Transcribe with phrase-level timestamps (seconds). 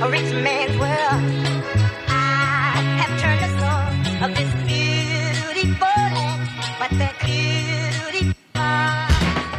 [0.00, 1.20] a rich man's world.
[2.06, 3.86] I have turned the soul
[4.24, 8.30] of this beautiful land, but the beautiful.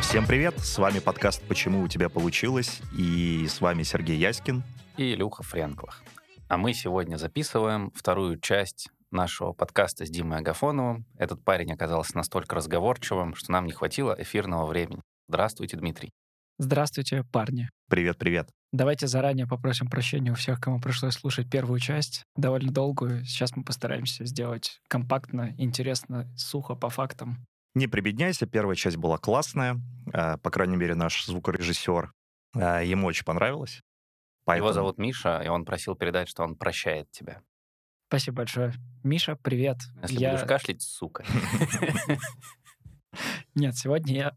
[0.01, 0.57] Всем привет!
[0.59, 4.63] С вами подкаст «Почему у тебя получилось?» и с вами Сергей Яськин.
[4.97, 6.03] и Илюха Френклах.
[6.47, 11.05] А мы сегодня записываем вторую часть нашего подкаста с Димой Агафоновым.
[11.17, 15.01] Этот парень оказался настолько разговорчивым, что нам не хватило эфирного времени.
[15.27, 16.11] Здравствуйте, Дмитрий.
[16.57, 17.69] Здравствуйте, парни.
[17.89, 18.49] Привет-привет.
[18.71, 23.25] Давайте заранее попросим прощения у всех, кому пришлось слушать первую часть, довольно долгую.
[23.25, 27.43] Сейчас мы постараемся сделать компактно, интересно, сухо, по фактам.
[27.73, 29.81] Не прибедняйся, первая часть была классная,
[30.13, 32.11] э, по крайней мере, наш звукорежиссер,
[32.55, 33.81] э, ему очень понравилось.
[34.45, 34.67] Поэтому...
[34.67, 37.41] Его зовут Миша, и он просил передать, что он прощает тебя.
[38.07, 38.73] Спасибо большое.
[39.03, 39.77] Миша, привет.
[40.03, 41.25] Если Я- будешь кашлять, сука.
[43.55, 44.35] Нет, сегодня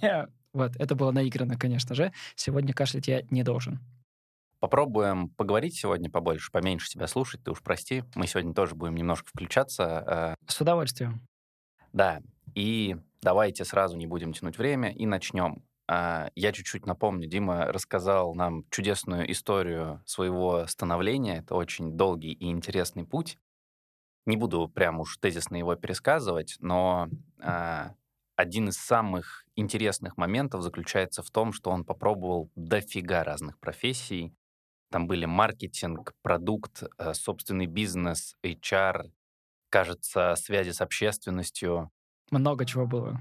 [0.00, 0.28] я...
[0.54, 2.12] Вот, это было наиграно, конечно же.
[2.36, 3.80] Сегодня кашлять я не должен.
[4.60, 8.02] Попробуем поговорить сегодня побольше, поменьше тебя слушать, ты уж прости.
[8.14, 10.36] Мы сегодня тоже будем немножко включаться.
[10.40, 11.26] э, С удовольствием.
[11.92, 12.20] Да,
[12.54, 15.64] и давайте сразу не будем тянуть время и начнем.
[15.86, 21.38] А, Я чуть-чуть напомню, Дима рассказал нам чудесную историю своего становления.
[21.38, 23.38] Это очень долгий и интересный путь.
[24.26, 27.08] Не буду прям уж тезисно его пересказывать, но
[27.40, 27.94] а,
[28.36, 34.34] один из самых интересных моментов заключается в том, что он попробовал дофига разных профессий.
[34.90, 39.12] Там были маркетинг, продукт, э, собственный бизнес, HR,
[39.70, 41.90] кажется, связи с общественностью,
[42.30, 43.20] Много чего было.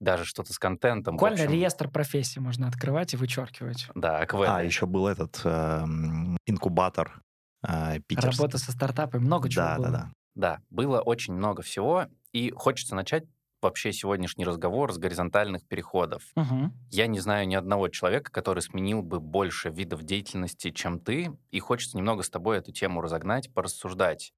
[0.00, 1.14] даже что-то с контентом.
[1.16, 3.88] Буквально общем, реестр профессий можно открывать и вычеркивать.
[3.94, 4.40] Да, АКВ.
[4.46, 7.20] А, еще был этот эм, инкубатор
[7.66, 8.30] э, питерский.
[8.44, 9.86] Работа со стартапами, много чего Да, было.
[9.86, 10.12] да, да.
[10.36, 13.24] Да, было очень много всего, и хочется начать
[13.62, 16.36] вообще сегодняшний разговор с горизонтальных переходов.
[16.36, 16.72] Мгм.
[16.90, 21.60] Я не знаю ни одного человека, который сменил бы больше видов деятельности, чем ты, и
[21.60, 24.32] хочется немного с тобой эту тему разогнать, порассуждать.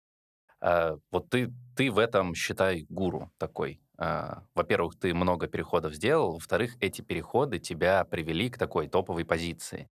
[0.60, 3.80] Э, Вот ты, ты в этом, считай, гуру такой.
[3.98, 9.88] Э, Во-первых, ты много переходов сделал, во-вторых, эти переходы тебя привели к такой топовой позиции.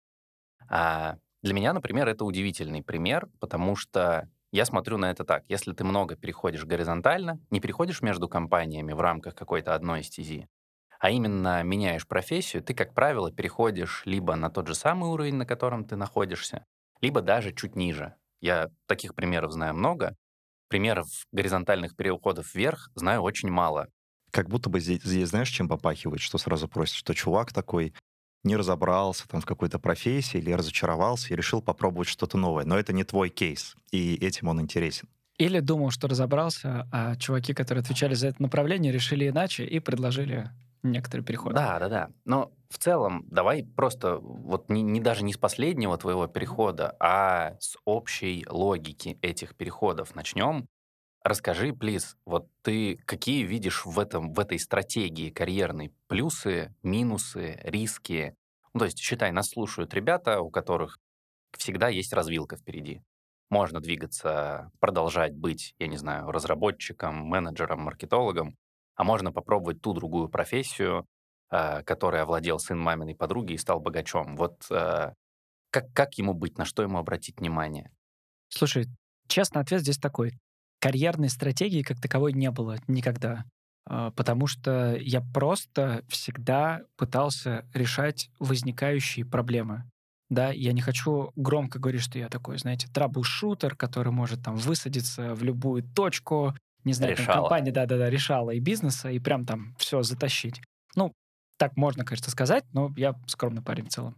[0.68, 5.44] А Для меня, например, это удивительный пример, потому что я смотрю на это так.
[5.48, 10.48] Если ты много переходишь горизонтально, не переходишь между компаниями в рамках какой-то одной стези,
[10.98, 15.46] а именно меняешь профессию, ты, как правило, переходишь либо на тот же самый уровень, на
[15.46, 16.66] котором ты находишься,
[17.00, 18.14] либо даже чуть ниже.
[18.40, 20.16] Я таких примеров знаю много.
[20.68, 23.88] Примеров горизонтальных переходов вверх знаю очень мало.
[24.30, 27.94] Как будто бы здесь, здесь знаешь, чем попахивает, что сразу просит, что чувак такой
[28.44, 32.64] не разобрался там в какой-то профессии или разочаровался и решил попробовать что-то новое.
[32.64, 35.08] Но это не твой кейс, и этим он интересен.
[35.38, 40.50] Или думал, что разобрался, а чуваки, которые отвечали за это направление, решили иначе и предложили
[40.82, 41.54] некоторые переходы.
[41.54, 42.10] Да, да, да.
[42.24, 47.56] Но в целом давай просто вот не, не даже не с последнего твоего перехода, а
[47.58, 50.68] с общей логики этих переходов начнем.
[51.22, 58.34] Расскажи, плиз, вот ты какие видишь в, этом, в этой стратегии карьерной плюсы, минусы, риски?
[58.72, 60.98] Ну, то есть, считай, нас слушают ребята, у которых
[61.58, 63.02] всегда есть развилка впереди.
[63.50, 68.56] Можно двигаться, продолжать быть, я не знаю, разработчиком, менеджером, маркетологом,
[68.94, 71.06] а можно попробовать ту другую профессию,
[71.50, 74.36] э, которой овладел сын маминой подруги и стал богачом.
[74.36, 75.12] Вот э,
[75.70, 77.90] как, как ему быть, на что ему обратить внимание?
[78.48, 78.86] Слушай,
[79.26, 80.32] честный ответ здесь такой.
[80.80, 83.44] Карьерной стратегии как таковой не было никогда.
[83.86, 89.84] А, Потому что я просто всегда пытался решать возникающие проблемы.
[90.30, 95.34] Да, я не хочу громко говорить, что я такой, знаете, трабл-шутер, который может там высадиться
[95.34, 96.54] в любую точку,
[96.84, 97.42] не знаю, там, Решала.
[97.42, 100.62] компания, да-да-да, решала и бизнеса, и прям там все затащить.
[100.94, 101.12] Ну,
[101.58, 104.16] так можно, конечно, сказать, но я скромный парень в целом.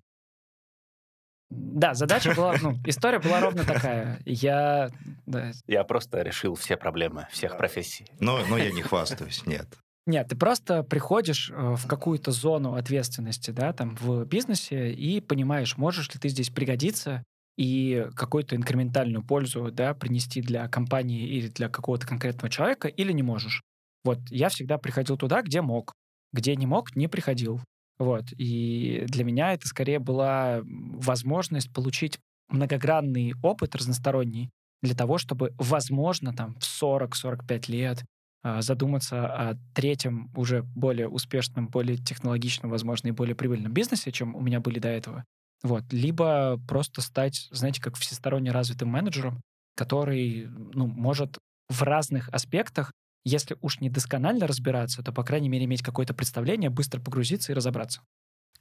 [1.54, 4.20] Да, задача была, ну, история была ровно такая.
[4.24, 4.90] Я,
[5.26, 8.06] да, Я просто решил все проблемы всех профессий.
[8.20, 9.66] Но, но я не хвастаюсь, нет.
[10.06, 15.76] Нет, ты просто приходишь э, в какую-то зону ответственности, да, там, в бизнесе, и понимаешь,
[15.76, 17.22] можешь ли ты здесь пригодиться
[17.56, 23.22] и какую-то инкрементальную пользу, да, принести для компании или для какого-то конкретного человека, или не
[23.22, 23.62] можешь.
[24.04, 25.92] Вот, я всегда приходил туда, где мог.
[26.32, 27.60] Где не мог, не приходил.
[27.98, 30.62] Вот, и для меня это скорее была
[31.02, 32.18] возможность получить
[32.48, 34.50] многогранный опыт разносторонний
[34.82, 38.04] для того, чтобы, возможно, там, в 40-45 лет
[38.42, 44.34] а, задуматься о третьем, уже более успешном, более технологичном, возможно, и более прибыльном бизнесе, чем
[44.34, 45.24] у меня были до этого.
[45.62, 45.84] Вот.
[45.92, 49.40] Либо просто стать, знаете, как всесторонне развитым менеджером,
[49.76, 51.38] который ну, может
[51.68, 52.92] в разных аспектах,
[53.24, 57.54] если уж не досконально разбираться, то, по крайней мере, иметь какое-то представление, быстро погрузиться и
[57.54, 58.02] разобраться.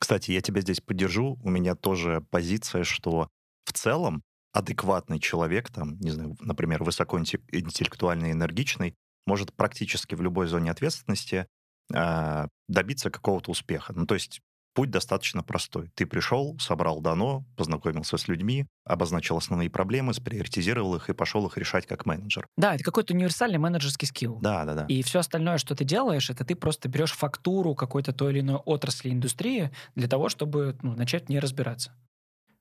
[0.01, 1.37] Кстати, я тебя здесь поддержу.
[1.43, 3.29] У меня тоже позиция, что
[3.65, 8.95] в целом адекватный человек, там, не знаю, например, высокоинтеллектуальный, энергичный,
[9.27, 11.45] может практически в любой зоне ответственности
[11.93, 13.93] э, добиться какого-то успеха.
[13.95, 14.41] Ну, то есть
[14.73, 15.91] путь достаточно простой.
[15.95, 21.57] Ты пришел, собрал дано, познакомился с людьми, обозначил основные проблемы, сприоритизировал их и пошел их
[21.57, 22.47] решать как менеджер.
[22.57, 24.39] Да, это какой-то универсальный менеджерский скилл.
[24.41, 24.85] Да, да, да.
[24.87, 28.57] И все остальное, что ты делаешь, это ты просто берешь фактуру какой-то той или иной
[28.57, 31.93] отрасли индустрии для того, чтобы ну, начать в ней разбираться.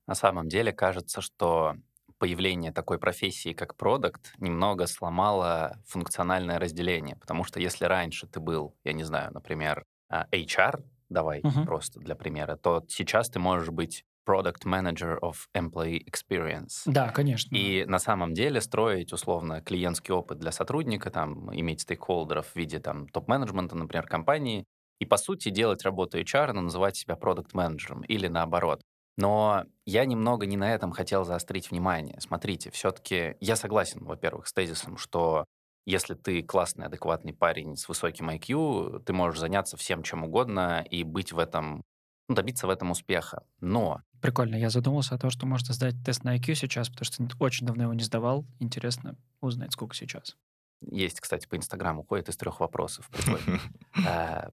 [0.07, 1.77] На самом деле кажется, что
[2.19, 7.17] появление такой профессии, как продукт, немного сломало функциональное разделение.
[7.17, 11.67] Потому что если раньше ты был, я не знаю, например, а, HR, давай Мгм.
[11.67, 16.91] просто для примера, то сейчас ты можешь быть Product Manager of Employee Experience.
[16.97, 17.51] Да, конечно.
[17.53, 22.79] И на самом деле строить условно клиентский опыт для сотрудника, там, иметь стейкхолдеров в виде
[22.79, 24.65] там, топ-менеджмента, например, компании,
[25.01, 28.83] и по сути делать работу HR, но называть себя продукт-менеджером или наоборот.
[29.17, 32.21] Но я немного не на этом хотел заострить внимание.
[32.21, 35.45] Смотрите, все-таки я согласен, во-первых, с тезисом, что
[35.87, 41.05] если ты классный, адекватный парень с высоким IQ, ты можешь заняться всем чем угодно и
[41.05, 41.85] быть в этом,
[42.29, 43.45] ну, добиться в этом успеха.
[43.61, 44.57] Но Прикольно.
[44.57, 47.85] Я задумался о том, что можно сдать тест на IQ сейчас, потому что очень давно
[47.85, 48.45] его не сдавал.
[48.59, 50.37] Интересно узнать, сколько сейчас.
[50.83, 53.09] есть, кстати, по Инстаграму ходит из трех вопросов.
[54.07, 54.51] А,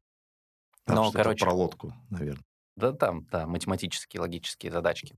[0.87, 2.43] Но, короче, про лодку, наверное.
[2.77, 5.17] Да, там, да, математические, логические задачки.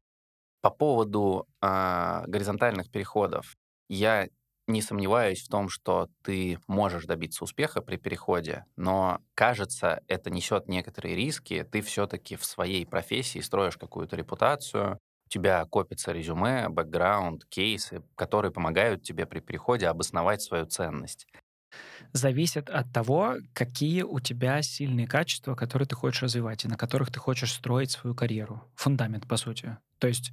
[0.62, 3.56] По поводу а, горизонтальных переходов,
[3.90, 4.30] я
[4.69, 10.68] не сомневаюсь в том, что ты можешь добиться успеха при переходе, но, кажется, это несет
[10.68, 11.63] некоторые риски.
[11.69, 18.51] Ты все-таки в своей профессии строишь какую-то репутацию, у тебя копится резюме, бэкграунд, кейсы, которые
[18.51, 21.27] помогают тебе при переходе обосновать свою ценность.
[22.13, 27.12] Зависит от того, какие у тебя сильные качества, которые ты хочешь развивать и на которых
[27.12, 28.63] ты хочешь строить свою карьеру.
[28.75, 29.77] Фундамент, по сути.
[30.00, 30.31] То есть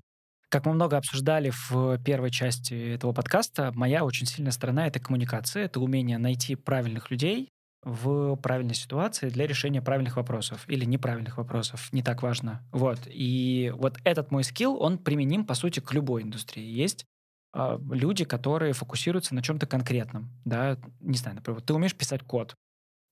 [0.48, 5.64] как мы много обсуждали в первой части этого подкаста, моя очень сильная сторона— это коммуникация,
[5.64, 7.50] это умение найти правильных людей
[7.82, 12.62] в правильной ситуации для решения правильных вопросов или неправильных вопросов, не так важно.
[12.72, 12.98] Вот.
[13.06, 16.64] И вот этот мой скилл, он применим, по сути, к любой индустрии.
[16.64, 17.04] Есть
[17.52, 22.54] а, люди, которые фокусируются на чем-то конкретном, да, не знаю, например, ты умеешь писать код,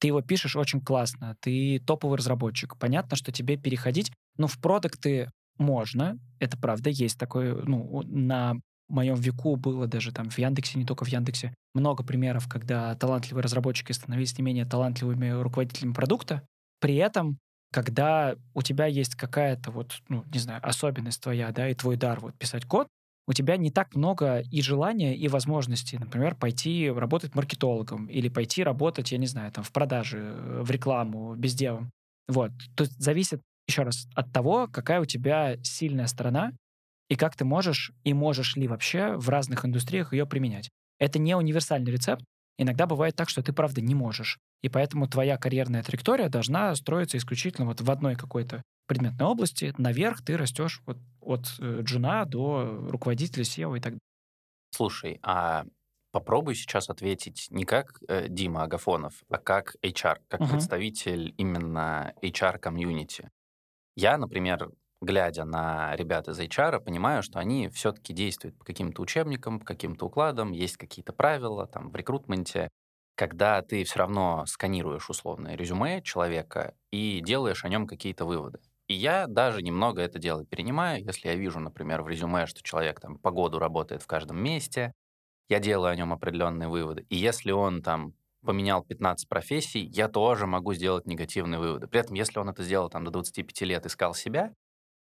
[0.01, 5.31] ты его пишешь очень классно, ты топовый разработчик, понятно, что тебе переходить, ну, в продукты
[5.59, 8.57] можно, это правда, есть такое, ну, на
[8.89, 13.43] моем веку было даже там в Яндексе, не только в Яндексе, много примеров, когда талантливые
[13.43, 16.43] разработчики становились не менее талантливыми руководителями продукта.
[16.81, 17.39] При этом,
[17.73, 22.21] когда у тебя есть какая-то вот, ну, не знаю, особенность твоя, да, и твой дар
[22.21, 22.89] вот писать код,
[23.27, 28.63] у тебя не так много и желания, и возможностей, например, пойти работать маркетологом или пойти
[28.63, 31.91] работать, я не знаю, там, в продаже, э, в рекламу, бездевом.
[32.29, 32.53] Вот.
[32.77, 36.53] То есть зависит, еще раз, от того, какая у тебя сильная сторона
[37.09, 40.71] и как ты можешь и можешь ли вообще в разных индустриях ее применять.
[40.99, 42.25] Это не универсальный рецепт.
[42.59, 44.39] Иногда бывает так, что ты, правда, не можешь.
[44.63, 49.75] И поэтому твоя карьерная траектория должна строиться исключительно вот в одной какой-то предметной области.
[49.77, 54.01] Наверх ты растешь вот от э, джуна до руководителя SEO и так далее.
[54.71, 55.65] Слушай, а
[56.11, 60.47] попробуй сейчас ответить не как э, Дима Агафонов, а как HR, как Мгм.
[60.47, 63.31] представитель именно HR-комьюнити.
[63.97, 64.71] Я, например,
[65.01, 70.07] глядя на ребят из HR, понимаю, что они все-таки действуют по каким-то учебникам, по каким-то
[70.07, 72.69] укладам, есть какие-то правила там в рекрутменте,
[73.17, 78.61] когда ты все равно сканируешь условное резюме человека и делаешь о нем какие-то выводы.
[78.89, 83.01] И я даже немного это дело перенимаю, если я вижу, например, в резюме, что человек
[83.01, 84.93] там по году работает в каждом месте,
[85.49, 87.07] я делаю о нем определенные выводы.
[87.11, 91.87] И если он там поменял 15 профессий, я тоже могу сделать негативные выводы.
[91.89, 94.53] При этом, если он это сделал там до 25 лет, искал себя,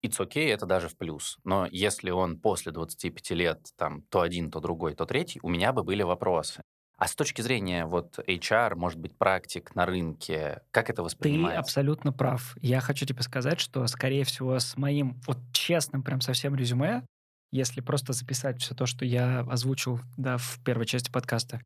[0.06, 1.38] it's okay, это даже в плюс.
[1.44, 5.74] Но если он после 25 лет там то один, то другой, то третий, у меня
[5.74, 6.64] бы были вопросы.
[6.98, 11.60] А с точки зрения вот HR, может быть, практик на рынке, как это Ты воспринимается?
[11.60, 12.56] абсолютно прав.
[12.62, 17.06] Я хочу тебе сказать, что, скорее всего, с моим вот честным прям совсем резюме,
[17.52, 21.62] если просто записать все то, что я озвучил да, в первой части подкаста,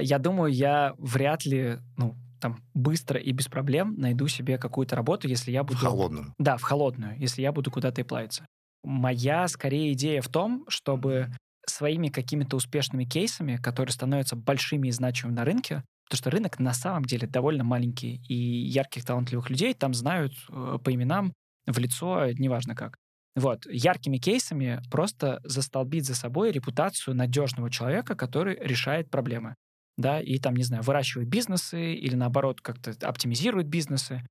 [0.00, 5.28] я думаю, я вряд ли, ну, там, быстро и без проблем найду себе какую-то работу,
[5.28, 5.78] если я В буду...
[5.78, 6.34] холодную.
[6.38, 8.46] Да, в холодную, если я буду куда-то и плавиться.
[8.84, 11.32] Моя, скорее, идея в том, чтобы
[11.66, 16.72] своими какими-то успешными кейсами, которые становятся большими и значимыми на рынке, потому что рынок на
[16.72, 21.32] самом деле довольно маленький, и ярких, талантливых людей там знают э, по именам,
[21.66, 22.96] в лицо, неважно как.
[23.34, 29.56] Вот, яркими кейсами просто застолбить за собой репутацию надежного человека, который решает проблемы.
[29.96, 34.26] Да, и там, не знаю, выращивает бизнесы или наоборот как-то оптимизирует бизнесы.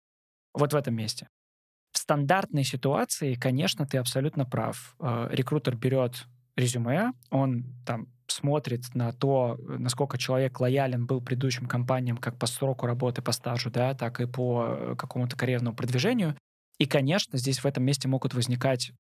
[0.54, 1.28] Вот в этом месте.
[1.92, 4.96] В стандартной ситуации, конечно, ты абсолютно прав.
[5.00, 12.18] Э, Рекрутер берет резюме, он там смотрит на то, насколько человек лоялен был предыдущим компаниям
[12.18, 16.36] как по сроку работы, по стажу, да, так и по э, какому-то карьерному продвижению.
[16.78, 18.92] И, конечно, здесь в этом месте могут возникать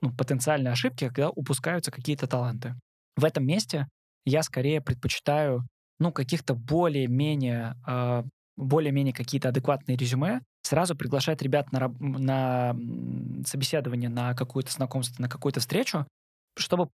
[0.00, 2.74] ну, потенциальные ошибки, когда упускаются какие-то таланты.
[3.16, 3.86] В этом месте
[4.24, 5.66] я скорее предпочитаю
[6.00, 8.24] ну, каких-то более-менее э,
[8.60, 12.76] более-менее какие-то адекватные резюме, сразу приглашать ребят на, на
[13.46, 16.06] собеседование, на какое-то знакомство, на какую-то встречу,
[16.56, 16.90] чтобы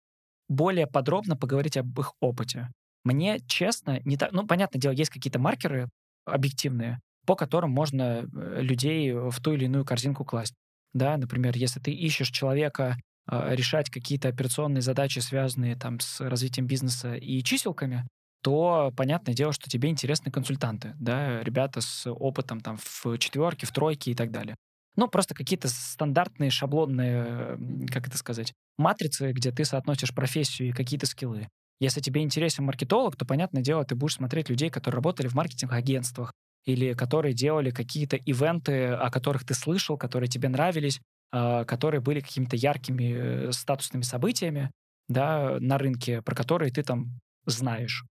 [0.50, 2.70] более подробно поговорить об их опыте.
[3.04, 4.32] Мне, честно, не так...
[4.32, 5.90] Ну, понятное дело, есть какие-то маркеры
[6.26, 10.54] объективные, по которым можно э, людей в ту или иную корзинку класть.
[10.94, 12.98] Да, например, если ты ищешь человека
[13.30, 18.06] э, решать какие-то операционные задачи, связанные там с развитием бизнеса и чиселками,
[18.44, 23.72] то понятное дело, что тебе интересны консультанты, да, ребята с опытом там в четверке, в
[23.72, 24.56] тройке и так далее.
[24.96, 27.58] Ну, просто какие-то стандартные шаблонные,
[27.92, 31.48] как это сказать, матрицы, где ты соотносишь профессию и какие-то скиллы.
[31.80, 36.32] Если тебе интересен маркетолог, то, понятное дело, ты будешь смотреть людей, которые работали в маркетинг-агентствах
[36.66, 41.00] или которые делали какие-то ивенты, о которых ты слышал, которые тебе нравились,
[41.32, 44.72] а, которые были какими-то яркими э, статусными событиями
[45.08, 48.06] да, на рынке, про которые ты там знаешь.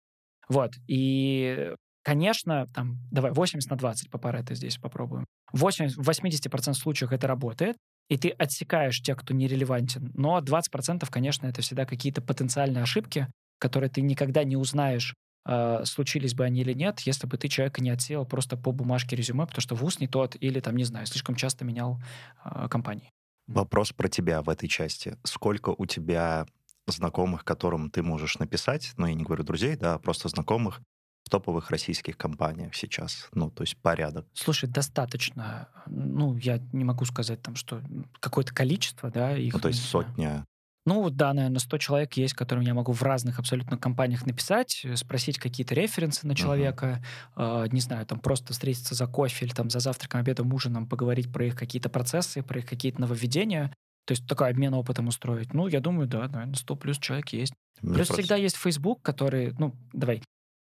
[0.50, 0.72] Вот.
[0.88, 5.24] И, конечно, там, давай 80 на 20 по Паретто здесь попробуем.
[5.52, 7.76] 80, в 80% случаев это работает,
[8.08, 10.10] и ты отсекаешь тех, кто нерелевантен.
[10.14, 13.28] Но 20%, конечно, это всегда какие-то потенциальные ошибки,
[13.58, 15.14] которые ты никогда не узнаешь,
[15.46, 19.14] э, случились бы они или нет, если бы ты человека не отсеял просто по бумажке
[19.14, 22.02] резюме, потому что вуз не тот или, там, не знаю, слишком часто менял
[22.44, 23.12] э, компании.
[23.46, 25.16] Вопрос про тебя в этой части.
[25.22, 26.46] Сколько у тебя
[26.90, 30.80] знакомых, которым ты можешь написать, ну, я не говорю друзей, да, а просто знакомых
[31.24, 33.28] в топовых российских компаниях сейчас?
[33.32, 34.26] Ну, то есть порядок.
[34.34, 35.68] Слушай, достаточно.
[35.86, 37.82] Ну, я не могу сказать там, что
[38.20, 39.52] какое-то количество, да, их...
[39.52, 40.44] Ну, то есть сотня
[40.86, 44.96] ну, да, наверное, 100 человек есть, которым я могу в разных абсолютно компаниях написать, э,
[44.96, 47.02] спросить какие-то референсы на человека,
[47.36, 47.66] uh-huh.
[47.66, 51.30] э, не знаю, там просто встретиться за кофе или там за завтраком, обедом, ужином, поговорить
[51.30, 53.74] про их какие-то процессы, про их какие-то нововведения.
[54.10, 55.54] То есть такой обмен опытом устроить.
[55.54, 57.52] Ну, я думаю, да, наверное, 100 плюс человек есть.
[57.80, 58.24] Мне плюс просто...
[58.24, 60.20] всегда есть Facebook, который, ну, давай,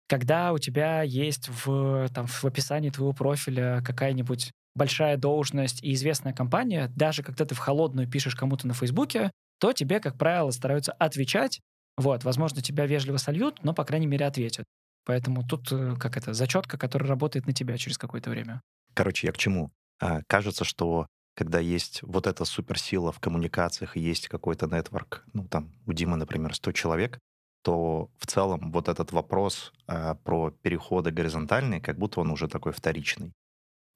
[0.09, 6.33] когда у тебя есть в, там, в описании твоего профиля какая-нибудь большая должность и известная
[6.33, 10.93] компания, даже когда ты в холодную пишешь кому-то на Фейсбуке, то тебе, как правило, стараются
[10.93, 11.59] отвечать.
[11.97, 14.67] Вот, возможно, тебя вежливо сольют, но, по крайней мере, ответят.
[15.05, 18.61] Поэтому тут, э, как это, зачетка, которая работает на тебя через какое-то время.
[18.95, 19.73] Короче, я к чему?
[20.01, 25.47] А, кажется, что когда есть вот эта суперсила в коммуникациях и есть какой-то нетворк, ну,
[25.49, 27.19] там, у Димы, например, 100 человек,
[27.63, 32.73] то в целом вот этот вопрос а, про переходы горизонтальные, как будто он уже такой
[32.73, 33.33] вторичный.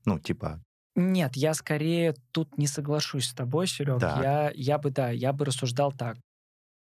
[0.05, 0.63] Ну, типа...
[0.95, 4.01] Нет, я скорее тут не соглашусь с тобой, Серег.
[4.01, 6.17] Я, я бы, да, я бы рассуждал так.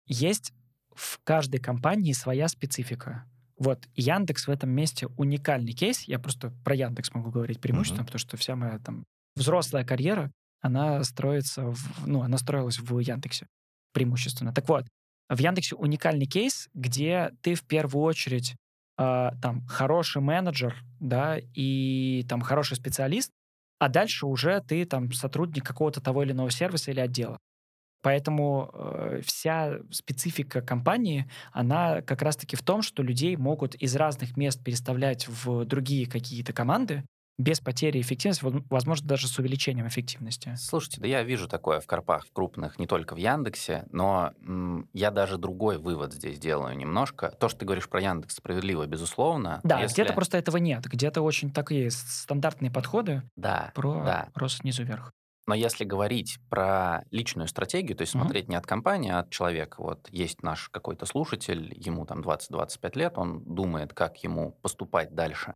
[0.05, 0.53] Есть
[0.95, 3.25] в каждой компании своя специфика.
[3.57, 6.03] Вот Яндекс в этом месте уникальный кейс.
[6.03, 8.05] Я просто про Яндекс могу говорить преимущественно, uh-huh.
[8.05, 9.03] потому что вся моя там
[9.37, 13.47] взрослая карьера, она строится, в, ну, она строилась в Яндексе
[13.93, 14.53] преимущественно.
[14.53, 14.85] Так вот,
[15.29, 18.55] в Яндексе уникальный кейс, где ты в первую очередь
[18.97, 23.31] э, там хороший менеджер, да, и там хороший специалист,
[23.79, 27.37] а дальше уже ты там сотрудник какого-то того или иного сервиса или отдела.
[28.01, 34.37] Поэтому э, вся специфика компании, она как раз-таки в том, что людей могут из разных
[34.37, 37.03] мест переставлять в другие какие-то команды,
[37.37, 40.55] без потери эффективности, возможно, даже с увеличением эффективности.
[40.57, 45.11] Слушайте, да я вижу такое в корпах крупных, не только в Яндексе, но м, я
[45.11, 47.29] даже другой вывод здесь делаю немножко.
[47.39, 49.61] То, что ты говоришь про Яндекс, справедливо, безусловно.
[49.63, 49.93] Да, если...
[49.93, 54.29] где-то просто этого нет, где-то очень такие стандартные подходы да, про да.
[54.33, 55.11] рост снизу вверх.
[55.47, 59.81] Но если говорить про личную стратегию, то есть смотреть не от компании, а от человека.
[59.81, 65.53] Вот есть наш какой-то слушатель, ему там 20-25 лет, он думает, как ему поступать дальше.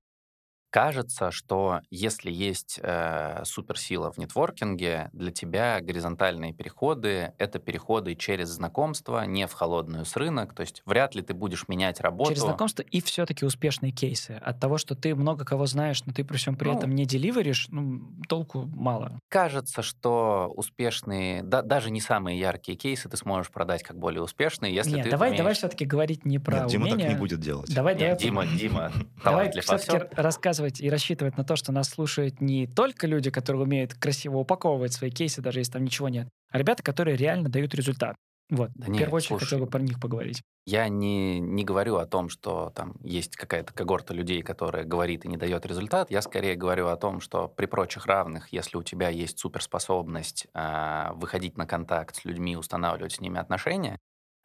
[0.71, 8.47] Кажется, что если есть э, суперсила в нетворкинге, для тебя горизонтальные переходы— это переходы через
[8.47, 12.31] знакомство, не в холодную с рынок, то есть вряд ли ты будешь менять работу.
[12.31, 14.31] Через знакомство и все-таки успешные кейсы.
[14.41, 17.05] От того, что ты много кого знаешь, но ты при всем при ну, этом не
[17.05, 19.19] деливеришь, ну, толку мало.
[19.27, 24.73] Кажется, что успешные, да, даже не самые яркие кейсы ты сможешь продать как более успешные,
[24.73, 25.37] если Нет, ты давай, умеешь...
[25.39, 26.91] давай все-таки говорить не про Нет, умение.
[26.91, 27.75] Дима так не будет делать.
[27.75, 28.17] Давай, Нет, давай.
[28.17, 33.07] Дима, Дима, давай все-таки рассказывай рассказывать и рассчитывать на то, что нас слушают не только
[33.07, 37.17] люди, которые умеют красиво упаковывать свои кейсы, даже если там ничего нет, а ребята, которые
[37.17, 38.15] реально дают результат.
[38.49, 39.39] Вот, Да в нет, первую очередь слушай.
[39.39, 40.41] хотел бы про них поговорить.
[40.65, 45.27] Я не, не говорю о том, что там есть какая-то когорта людей, которая говорит и
[45.27, 46.11] не дает результат.
[46.11, 51.13] Я скорее говорю о том, что при прочих равных, если у тебя есть суперспособность а,
[51.15, 53.97] выходить на контакт с людьми, устанавливать с ними отношения,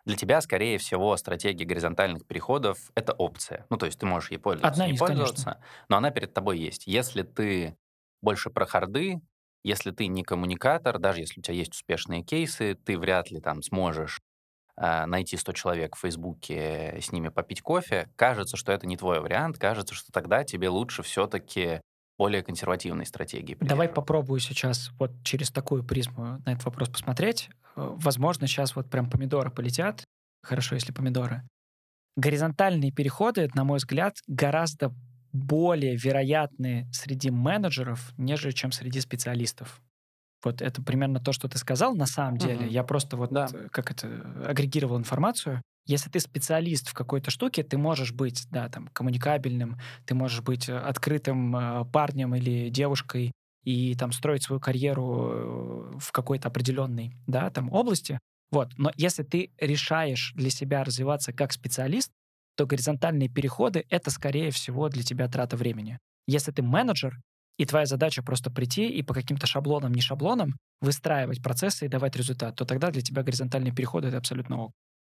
[0.07, 3.67] для тебя, скорее всего, стратегия горизонтальных переходов— это опция.
[3.71, 5.17] Ну, то есть ты можешь ей пользоваться, Одна не конечно.
[5.17, 6.87] пользоваться, но она перед тобой есть.
[6.87, 7.77] Если ты
[8.23, 9.21] больше про харды,
[9.65, 13.63] если ты не коммуникатор, даже если у тебя есть успешные кейсы, ты вряд ли там
[13.63, 14.21] сможешь
[14.77, 18.09] а, найти 100 человек в Фейсбуке, с ними попить кофе.
[18.15, 21.81] Кажется, что это не твой вариант, кажется, что тогда тебе лучше все-таки
[22.17, 27.51] более консервативной стратегии Давай попробую сейчас вот через такую призму на этот вопрос посмотреть.
[27.77, 30.05] Возможно, сейчас вот прям помидоры полетят.
[30.43, 31.43] Хорошо, если помидоры.
[32.17, 34.93] Горизонтальные переходы, на мой взгляд, гораздо
[35.33, 39.83] более вероятны среди менеджеров, нежели чем среди специалистов.
[40.45, 42.63] Вот это примерно то, что ты сказал на самом деле.
[42.63, 42.69] Мгм.
[42.69, 43.49] Я просто вот Да.
[43.53, 44.09] э, как это
[44.47, 45.63] агрегировал информацию.
[45.87, 50.69] Если ты специалист в какой-то штуке, ты можешь быть, да, там, коммуникабельным, ты можешь быть
[50.69, 53.33] э, открытым э, парнем или девушкой
[53.67, 58.21] и там строить свою карьеру э, в какой-то определенной, да, там области.
[58.53, 58.71] Вот.
[58.79, 62.13] Но если ты решаешь для себя развиваться как специалист,
[62.57, 65.99] то горизонтальные переходы— это, скорее всего, для тебя трата времени.
[66.29, 67.19] Если ты менеджер,
[67.59, 72.15] и твоя задача просто прийти и по каким-то шаблонам, не шаблонам выстраивать процессы и давать
[72.15, 74.73] результат, то тогда для тебя горизонтальные переходы— это абсолютно ок.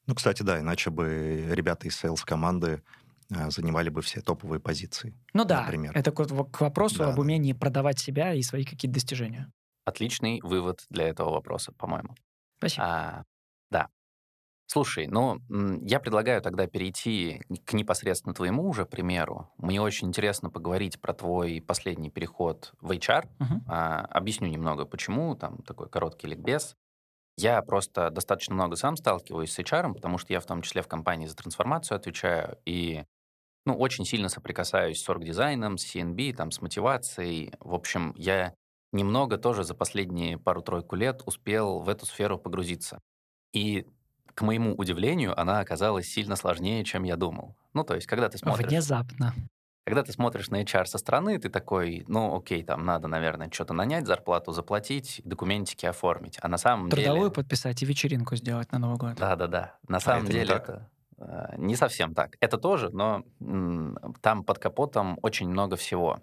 [0.06, 3.09] Ну, кстати, да, иначе бы ребята из сейлс-команды а,
[3.50, 5.14] занимали бы все топовые позиции.
[5.32, 5.92] Ну да, Например.
[5.92, 7.20] это к, к вопросу Да, об да.
[7.20, 9.52] умении продавать себя и свои какие-то достижения.
[9.84, 12.14] Отличный вывод для этого вопроса, по-моему.
[12.58, 12.84] Спасибо.
[12.84, 13.24] А,
[13.70, 13.88] да.
[14.66, 15.40] Слушай, ну,
[15.82, 19.52] я предлагаю тогда перейти к непосредственно твоему уже примеру.
[19.58, 23.28] Мне очень интересно поговорить про твой последний переход в HR.
[23.38, 23.60] Мгм.
[23.66, 26.76] А, объясню немного, почему, там такой короткий ликбез.
[27.36, 30.88] Я просто достаточно много сам сталкиваюсь с HR, потому что я в том числе в
[30.88, 33.04] компании за трансформацию отвечаю, и
[33.70, 37.52] ну, очень сильно соприкасаюсь с оргдизайном, с CNB, там, с мотивацией.
[37.60, 38.52] В общем, я
[38.90, 43.00] немного тоже за последние пару-тройку лет успел в эту сферу погрузиться.
[43.52, 43.86] И,
[44.34, 47.56] к моему удивлению, она оказалась сильно сложнее, чем я думал.
[47.72, 48.66] Ну, то есть, когда ты смотришь...
[48.66, 49.34] Внезапно.
[49.84, 53.72] Когда ты смотришь на HR со стороны, ты такой, ну, окей, там надо, наверное, что-то
[53.72, 56.38] нанять, зарплату заплатить, документики оформить.
[56.42, 57.34] А на самом Трудовую деле...
[57.34, 59.14] подписать и вечеринку сделать на Новый год.
[59.14, 59.78] Да-да-да.
[59.86, 60.90] На самом это не деле это
[61.56, 62.36] не совсем так.
[62.40, 63.24] Это тоже, но
[64.22, 66.20] там под капотом очень много всего.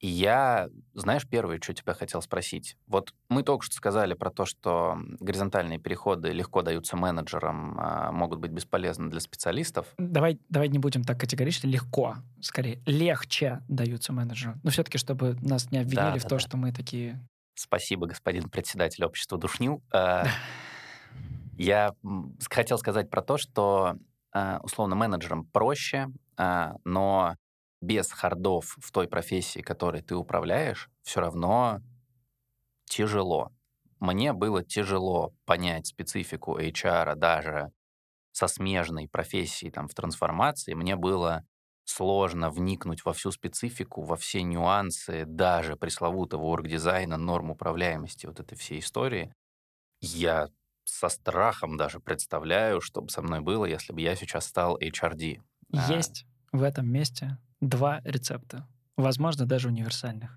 [0.00, 2.76] И я, знаешь, первое, что тебя хотел спросить.
[2.86, 8.38] Вот мы только что сказали про то, что горизонтальные переходы легко даются менеджерам, а могут
[8.38, 9.86] быть бесполезны для специалистов.
[9.96, 11.68] Давай, давай не будем так категорично.
[11.68, 14.54] Легко, скорее, легче даются менеджеру.
[14.62, 16.28] Но все-таки, чтобы нас не обвинили в Да-да-да.
[16.28, 17.26] том, что мы такие...
[17.54, 19.82] Спасибо, господин председатель общества Душнил.
[19.94, 20.24] Э,
[21.56, 21.94] Я
[22.50, 23.98] хотел сказать про то, что э,
[24.62, 27.36] условно менеджерам проще, э, но
[27.80, 31.80] без хардов в той профессии, которой ты управляешь, все равно
[32.86, 33.50] тяжело.
[34.00, 37.72] Мне было тяжело понять специфику HR даже
[38.32, 40.74] со смежной профессией там, в трансформации.
[40.74, 41.44] Мне было
[41.84, 48.56] сложно вникнуть во всю специфику, во все нюансы даже пресловутого оргдизайна, норм управляемости, вот этой
[48.56, 49.32] всей истории.
[50.00, 50.48] Я
[50.84, 55.40] со страхом даже представляю, что бы со мной было, если бы я сейчас стал HRD.
[55.72, 60.36] А, Есть в этом месте два рецепта, возможно, даже универсальных.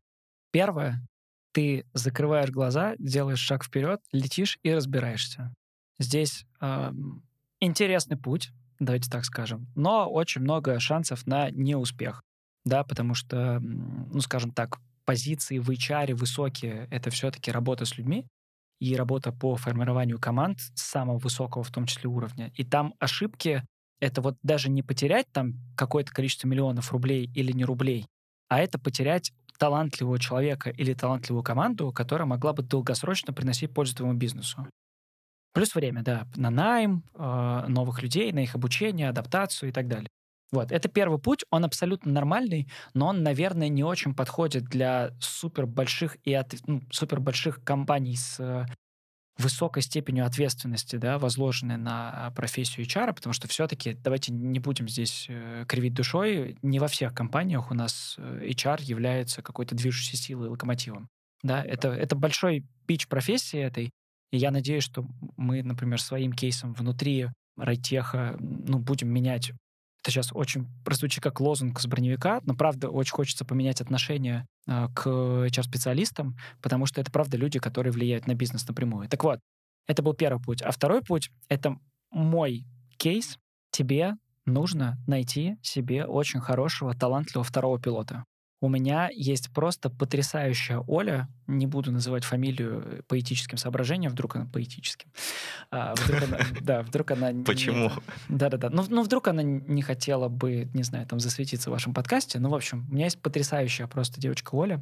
[0.51, 1.05] Первое,
[1.51, 5.53] ты закрываешь глаза, делаешь шаг вперед, летишь и разбираешься.
[5.99, 7.23] Здесь эм,
[7.60, 12.23] интересный путь, давайте так скажем, но очень много шансов на неуспех,
[12.63, 18.27] да, потому что, ну, скажем так, позиции в HR высокие— это все-таки работа с людьми,
[18.80, 22.52] и работа по формированию команд самого высокого, в том числе, уровня.
[22.56, 23.63] И там ошибки—
[24.00, 28.08] это вот даже не потерять там какое-то количество миллионов рублей или не рублей,
[28.50, 34.18] а это потерять талантливого человека или талантливую команду, которая могла бы долгосрочно приносить пользу твоему
[34.18, 34.68] бизнесу.
[35.54, 40.08] Плюс время, да, на найм э, новых людей, на их обучение, адаптацию и так далее.
[40.51, 45.65] Вот, это первый путь, он абсолютно нормальный, но он, наверное, не очень подходит для супер
[45.65, 48.65] больших и от, ну, супер больших компаний с э,
[49.38, 55.25] высокой степенью ответственности, да, возложенной на профессию HR, потому что все-таки, давайте не будем здесь
[55.27, 60.47] э, кривить душой, не во всех компаниях у нас э, HR является какой-то движущей силой,
[60.47, 61.10] локомотивом.
[61.43, 63.91] Да, это, это большой пич профессии этой,
[64.31, 65.05] и я надеюсь, что
[65.36, 69.51] мы, например, своим кейсом внутри райтеха, ну, будем менять
[70.08, 74.88] это сейчас очень прозвучит как лозунг с броневика, но правда очень хочется поменять отношение э,
[74.96, 79.10] к HR-специалистам, потому что это правда люди, которые влияют на бизнес напрямую.
[79.10, 79.39] Так вот,
[79.86, 80.62] Это был первый путь.
[80.62, 81.78] А второй путь— это
[82.12, 82.65] мой
[82.98, 83.38] кейс.
[83.72, 84.13] Тебе
[84.46, 88.24] нужно найти себе очень хорошего, талантливого второго пилота.
[88.60, 94.48] У меня есть просто потрясающая Оля, не буду называть фамилию э, поэтическим соображением, вдруг она
[94.52, 95.12] поэтическим.
[95.70, 97.32] А, вдруг она, да, вдруг она...
[97.46, 97.91] Почему?
[98.30, 98.70] Да-да-да.
[98.72, 102.39] Ну, ну, вдруг она не хотела бы, не знаю, там, засветиться в вашем подкасте.
[102.39, 104.82] Ну, в общем, у меня есть потрясающая просто девочка Оля,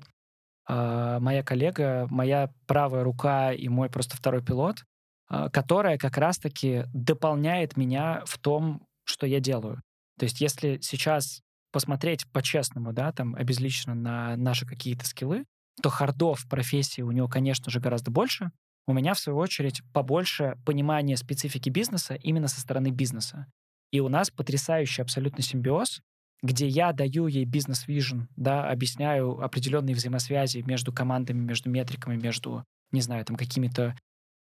[0.67, 4.83] а, моя коллега, моя правая рука и мой просто второй пилот,
[5.27, 9.81] а, которая как раз-таки дополняет меня в том, что я делаю.
[10.17, 11.41] То есть если сейчас
[11.75, 15.43] посмотреть по-честному, да, там, обезлично на наши какие-то скиллы,
[15.83, 18.51] то хардов в профессии у него, конечно же, гораздо больше.
[18.87, 23.47] У меня, в свою очередь, побольше понимания специфики бизнеса именно со стороны бизнеса.
[23.91, 25.99] И у нас потрясающий абсолютно симбиоз,
[26.41, 33.01] где я даю ей бизнес-вижн, да, объясняю определенные взаимосвязи между командами, между метриками, между, не
[33.01, 33.97] знаю, там, какими-то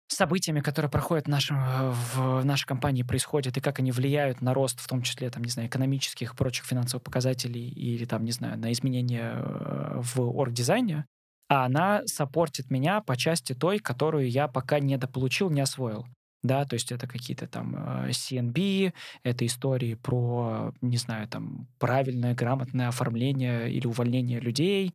[0.09, 4.55] событиями, которые проходят в, нашем, э, в нашей компании, происходят, и как они влияют на
[4.55, 8.59] рост, в том числе, там, не знаю, экономических, прочих финансовых показателей, или, там, не знаю,
[8.59, 11.07] на изменения э, в орг-дизайне,
[11.49, 16.07] а она саппортит меня по части той, которую я пока недополучил, не освоил.
[16.43, 18.93] Да, то есть это какие-то там э, CNB,
[19.25, 24.93] это истории про, не знаю, там, правильное, грамотное оформление или увольнение людей.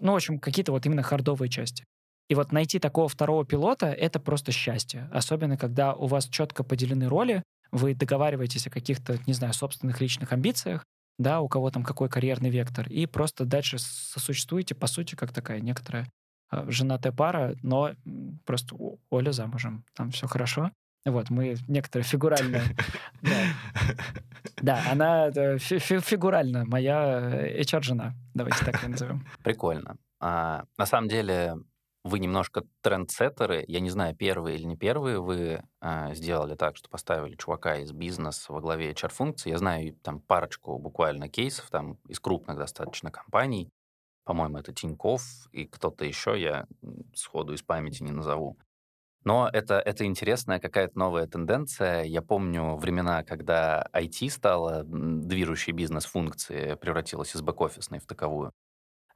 [0.00, 1.84] Ну, в общем, какие-то вот именно хардовые части.
[2.30, 5.08] И вот найти такого второго пилота— это просто счастье.
[5.12, 10.32] Особенно, когда у вас четко поделены роли, вы договариваетесь о каких-то, не знаю, собственных личных
[10.32, 10.84] амбициях,
[11.18, 15.60] да, у кого там какой карьерный вектор, и просто дальше сосуществуете, по сути, как такая
[15.60, 16.08] некоторая
[16.52, 17.94] э, женатая пара, но
[18.46, 18.76] просто
[19.10, 20.70] Оля замужем, там все хорошо.
[21.04, 22.62] Вот, мы некоторые фигурально...
[24.62, 29.26] Да, она фигурально моя HR-жена, давайте так ее назовем.
[29.42, 29.96] Прикольно.
[30.20, 31.56] А, на самом деле,
[32.02, 33.64] вы немножко трендсеттеры.
[33.68, 37.92] Я не знаю, первые или не первые вы э, сделали так, что поставили чувака из
[37.92, 39.50] бизнеса во главе HR-функции.
[39.50, 43.70] Я знаю там парочку буквально кейсов там из крупных достаточно компаний.
[44.24, 46.66] По-моему, это Тиньков и кто-то еще, я
[47.14, 48.56] сходу из памяти не назову.
[49.24, 52.04] Но это, это интересная какая-то новая тенденция.
[52.04, 58.52] Я помню времена, когда IT стала движущей бизнес-функцией, превратилась из бэк-офисной в таковую.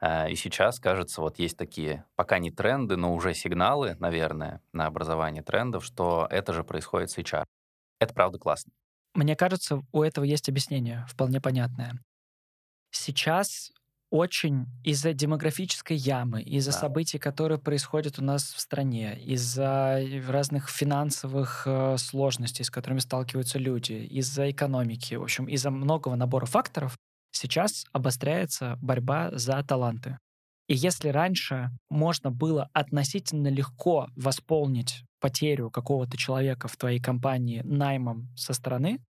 [0.00, 4.86] А, и сейчас, кажется, вот есть такие, пока не тренды, но уже сигналы, наверное, на
[4.86, 7.44] образование трендов, что это же происходит с HR.
[8.00, 8.72] Это правда классно.
[9.14, 12.00] Мне кажется, у этого есть объяснение, вполне понятное.
[12.90, 13.72] Сейчас
[14.10, 16.78] очень из-за демографической ямы, из-за да.
[16.78, 23.58] событий, которые происходят у нас в стране, из-за разных финансовых э, сложностей, с которыми сталкиваются
[23.58, 26.96] люди, из-за экономики, в общем, из-за многого набора факторов,
[27.34, 30.18] Сейчас обостряется борьба за таланты.
[30.68, 38.28] И если раньше можно было относительно легко восполнить потерю какого-то человека в твоей компании наймом
[38.36, 39.00] со стороны,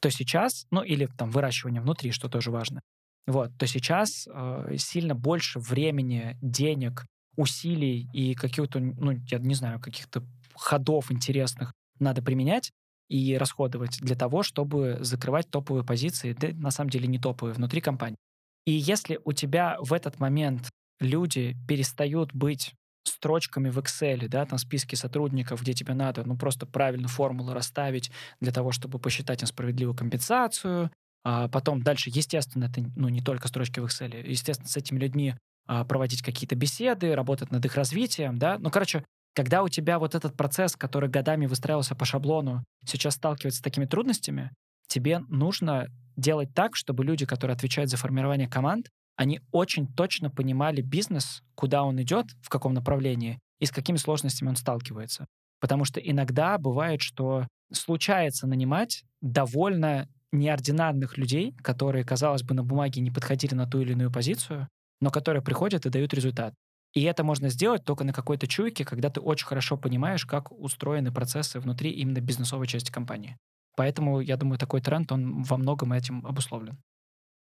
[0.00, 2.82] то сейчас, ну или там выращивание внутри, что тоже важно,
[3.26, 7.06] вот, то сейчас э, сильно больше времени, денег,
[7.36, 10.22] усилий и каких-то, ну, я не знаю, каких-то
[10.54, 12.70] ходов интересных надо применять,
[13.08, 17.80] и расходовать для того, чтобы закрывать топовые позиции, да, на самом деле не топовые, внутри
[17.80, 18.16] компании.
[18.64, 24.58] И если у тебя в этот момент люди перестают быть строчками в Excel, да, там
[24.58, 28.10] списки сотрудников, где тебе надо, ну, просто правильно формулы расставить
[28.40, 30.90] для того, чтобы посчитать им справедливую компенсацию,
[31.24, 35.34] а потом дальше, естественно, это, ну, не только строчки в Excel, естественно, с этими людьми
[35.66, 40.14] а, проводить какие-то беседы, работать над их развитием, да, ну, короче, когда у тебя вот
[40.14, 44.50] этот процесс, который годами выстраивался по шаблону, сейчас сталкивается с такими трудностями,
[44.88, 50.80] тебе нужно делать так, чтобы люди, которые отвечают за формирование команд, они очень точно понимали
[50.82, 55.26] бизнес, куда он идет, в каком направлении и с какими сложностями он сталкивается.
[55.60, 63.00] Потому что иногда бывает, что случается нанимать довольно неординарных людей, которые, казалось бы, на бумаге
[63.00, 64.68] не подходили на ту или иную позицию,
[65.00, 66.54] но которые приходят и дают результат.
[66.92, 71.10] И это можно сделать только на какой-то чуйке, когда ты очень хорошо понимаешь, как устроены
[71.10, 73.38] процессы внутри именно бизнесовой части компании.
[73.76, 76.78] Поэтому, я думаю, такой тренд, он во многом этим обусловлен.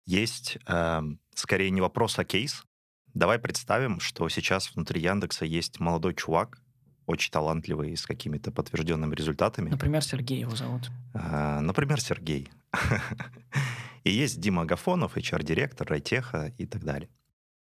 [0.07, 1.03] Есть э,
[1.35, 2.65] скорее не вопрос, а кейс.
[3.13, 6.63] Давай представим, что сейчас внутри Яндекса есть молодой чувак,
[7.07, 9.69] очень талантливый, с какими-то подтвержденными результатами.
[9.69, 10.91] Например, Сергей его зовут.
[11.13, 12.49] Э, например, Сергей.
[14.05, 17.11] И есть Дима Агафонов, HR-директор, Райтеха и так далее.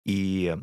[0.05, 0.55] И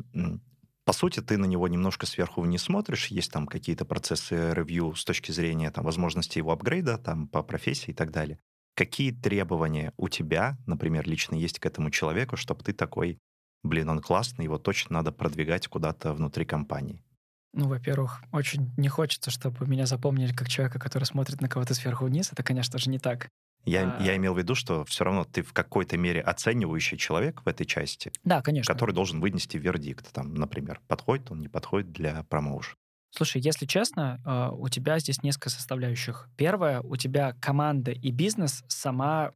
[0.84, 5.04] по сути, ты на него немножко сверху вниз смотришь, есть там какие-то процессы ревью с
[5.04, 8.38] точки зрения там, возможности его апгрейда там, по профессии и так далее.
[8.74, 13.18] Какие требования у тебя, например, лично есть к этому человеку, чтобы ты такой,
[13.62, 17.04] блин, он классный, его точно надо продвигать куда-то внутри компании?
[17.52, 22.04] Ну, во-первых, очень не хочется, чтобы меня запомнили как человека, который смотрит на кого-то сверху
[22.04, 22.32] вниз.
[22.32, 23.28] Это, конечно же, не так.
[23.64, 24.02] Я, А.
[24.02, 27.64] я имел в виду, что все равно ты в какой-то мере оценивающий человек в этой
[27.64, 28.72] части, Да, конечно.
[28.72, 30.12] который должен вынести вердикт.
[30.12, 32.74] Там, например, подходит он, не подходит для промоушен.
[33.10, 36.28] Слушай, если честно, э, у тебя здесь несколько составляющих.
[36.36, 39.32] Первое, у тебя команда и бизнес сама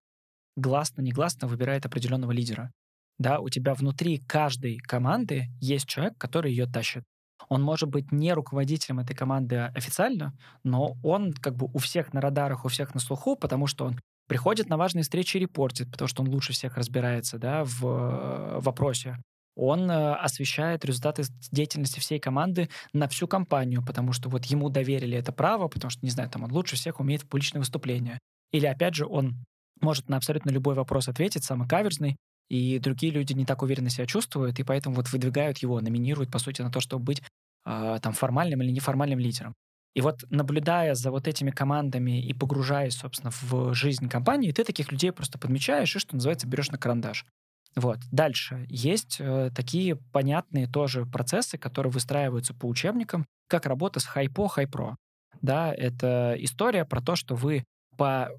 [0.56, 2.72] гласно-негласно выбирает определенного лидера.
[3.18, 7.04] Да, у тебя внутри каждой команды есть человек, который ее тащит.
[7.48, 12.20] Он может быть не руководителем этой команды официально, но он как бы у всех на
[12.20, 16.06] радарах, у всех на слуху, потому что он приходит на важные встречи и репортит, потому
[16.08, 19.16] что он лучше всех разбирается да, в э, вопросе.
[19.56, 25.18] Он э, освещает результаты деятельности всей команды на всю компанию, потому что вот ему доверили
[25.18, 28.20] это право, потому что, не знаю, там он лучше всех умеет в публичные выступления.
[28.52, 29.34] Или, опять же, он
[29.80, 32.16] может на абсолютно любой вопрос ответить, самый каверзный,
[32.48, 36.38] и другие люди не так уверенно себя чувствуют, и поэтому вот выдвигают его, номинируют, по
[36.38, 37.22] сути, на то, чтобы быть
[37.66, 39.54] э, там формальным или неформальным лидером.
[39.98, 44.92] И вот наблюдая за вот этими командами и погружаясь, собственно, в жизнь компании, ты таких
[44.92, 47.26] людей просто подмечаешь и, что называется, берешь на карандаш.
[47.74, 47.98] Вот.
[48.12, 48.64] Дальше.
[48.68, 54.94] Есть э, такие понятные тоже процессы, которые выстраиваются по учебникам, как работа с хайпо, хайпро.
[55.42, 57.64] Да, это история про то, что вы
[57.96, 58.30] по,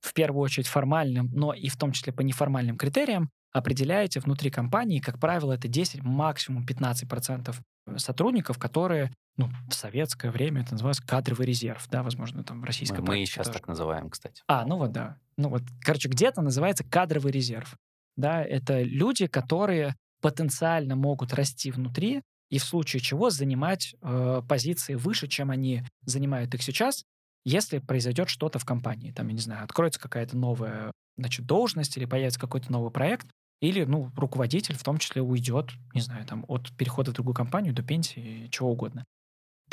[0.00, 4.98] в первую очередь, формальным, но и в том числе по неформальным критериям определяете внутри компании,
[4.98, 7.54] как правило, это 10, максимум 15%
[7.98, 13.00] сотрудников, которые ну, в советское время это называлось кадровый резерв, да, возможно, там в российской
[13.00, 13.58] Мы, мы сейчас тоже.
[13.58, 14.42] так называем, кстати.
[14.46, 15.18] А, ну вот да.
[15.36, 17.76] Ну вот, короче, где-то называется кадровый резерв.
[18.16, 24.94] Да, это люди, которые потенциально могут расти внутри и в случае чего занимать э, позиции
[24.94, 27.02] выше, чем они занимают их сейчас,
[27.44, 29.10] если произойдет что-то в компании.
[29.10, 33.26] Там, я не знаю, откроется какая-то новая значит, должность или появится какой-то новый проект,
[33.60, 37.72] или, ну, руководитель в том числе уйдет, не знаю, там, от перехода в другую компанию
[37.72, 39.04] до пенсии, чего угодно.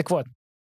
[0.01, 0.25] Так вот,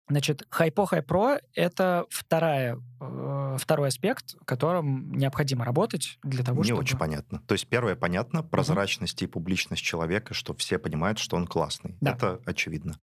[0.07, 6.81] значит, хайпо хайпро— это вторая, э, второй аспект, которым необходимо работать для того, Не чтобы...
[6.81, 7.41] очень понятно.
[7.47, 11.97] То есть первое понятно, прозрачность и публичность человека, что все понимают, что он классный.
[11.99, 12.11] Да.
[12.11, 12.99] Это очевидно.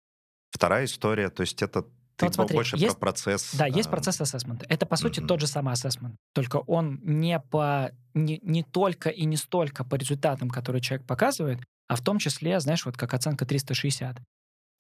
[0.51, 1.85] Вторая история, то есть это
[2.17, 3.55] ты вот смотри, больше есть- про процесс.
[3.55, 4.65] Да, есть а, процесс ассессмента.
[4.71, 5.29] Это, по сути, мгм.
[5.29, 6.17] тот же самый ассессмент.
[6.33, 11.61] Только он не, по, не, не только и не столько по результатам, которые человек показывает,
[11.87, 14.17] а в том числе, знаешь, вот как оценка 360.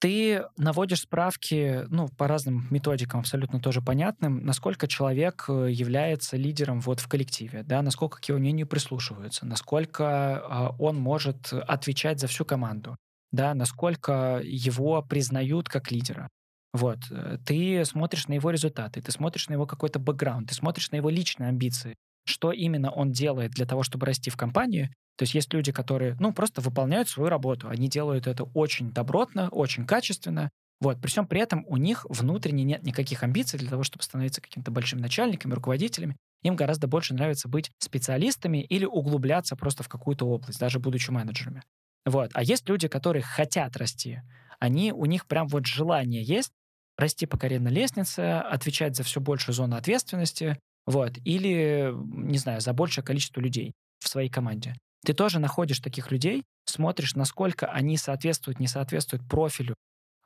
[0.05, 6.81] Ты наводишь справки, ну, по разным методикам абсолютно тоже понятным, насколько человек э, является лидером
[6.81, 12.27] вот в коллективе, да, насколько к его мнению прислушиваются, насколько а, он может отвечать за
[12.27, 12.99] всю команду,
[13.33, 16.29] да, насколько его признают как лидера.
[16.75, 16.99] Вот.
[17.11, 20.97] э, Ты смотришь на его результаты, ты смотришь на его какой-то бэкграунд, ты смотришь на
[20.97, 24.91] его личные амбиции, что именно он делает для того, чтобы расти в компании.
[25.17, 27.69] То есть есть люди, которые, ну, просто выполняют свою работу.
[27.69, 30.51] Они делают это очень добротно, очень качественно.
[30.81, 31.01] Вот.
[31.01, 34.71] При всем при этом у них внутренне нет никаких амбиций для того, чтобы становиться каким-то
[34.71, 36.17] большим начальниками, руководителями.
[36.43, 41.63] Им гораздо больше нравится быть специалистами или углубляться просто в какую-то область, даже будучи менеджерами.
[42.05, 42.31] Вот.
[42.35, 44.21] А есть люди, которые хотят расти.
[44.59, 46.53] Они, у них прям вот желание есть
[46.97, 52.73] расти по карьерной лестнице, отвечать за все большую зону ответственности, вот, или, не знаю, за
[52.73, 54.75] большее количество людей в своей команде.
[55.05, 59.75] Ты тоже находишь таких людей, смотришь, насколько они соответствуют, не соответствуют профилю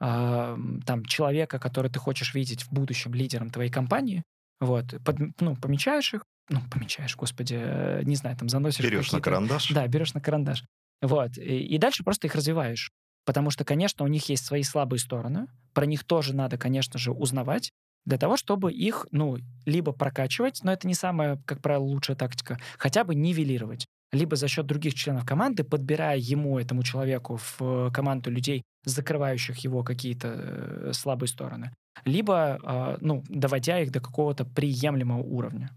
[0.01, 4.23] а, там, человека, который ты хочешь видеть в будущем лидером твоей компании,
[4.61, 9.21] вот, под- ну, помечаешь их, ну, помечаешь, господи, э, не знаю, там, заносишь Берешь на
[9.21, 9.71] карандаш.
[9.73, 10.65] да, берешь на карандаш.
[11.03, 11.37] Вот.
[11.37, 12.91] И, и дальше просто их развиваешь.
[13.25, 15.49] Потому что, конечно, у них есть свои слабые стороны.
[15.75, 17.71] Про них тоже надо, конечно же, узнавать
[18.09, 22.59] для того, чтобы их, ну, либо прокачивать, но это не самая, как правило, лучшая тактика,
[22.79, 23.87] хотя бы нивелировать.
[24.13, 29.59] Либо за счет других членов команды, подбирая ему, этому человеку, в э, команду людей, закрывающих
[29.59, 31.71] его какие-то э, слабые стороны.
[32.07, 35.71] Либо, э, ну, доводя их до какого-то приемлемого уровня.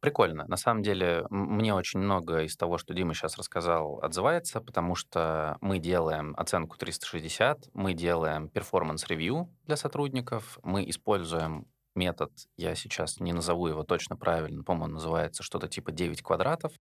[0.00, 0.44] Прикольно.
[0.46, 5.56] На самом деле, мне очень много из того, что Дима сейчас рассказал, отзывается, потому что
[5.60, 13.20] мы делаем оценку 360, мы делаем performance review для сотрудников, мы используем метод, я сейчас
[13.20, 16.72] не назову его точно правильно, по-моему, называется что-то типа 9 квадратов.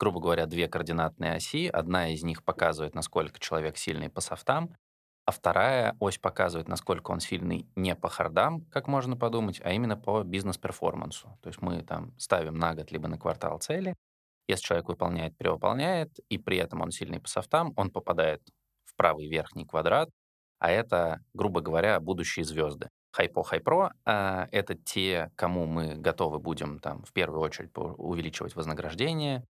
[0.00, 1.68] Грубо говоря, две координатные оси.
[1.68, 4.74] Одна из них показывает, насколько человек сильный по софтам,
[5.26, 9.96] а вторая ось показывает, насколько он сильный не по хардам, как можно подумать, а именно
[9.96, 11.38] по бизнес- performance у.
[11.42, 13.94] То есть мы там ставим на год либо на квартал цели.
[14.48, 18.42] Если человек выполняет, перевыполняет, и при этом он сильный по софтам, он попадает
[18.84, 20.10] в правый верхний квадрат,
[20.58, 22.88] а это, грубо говоря, будущие звезды.
[23.12, 29.44] Хайпо, хайпро а,— это те, кому мы готовы будем там в первую очередь увеличивать вознаграждение,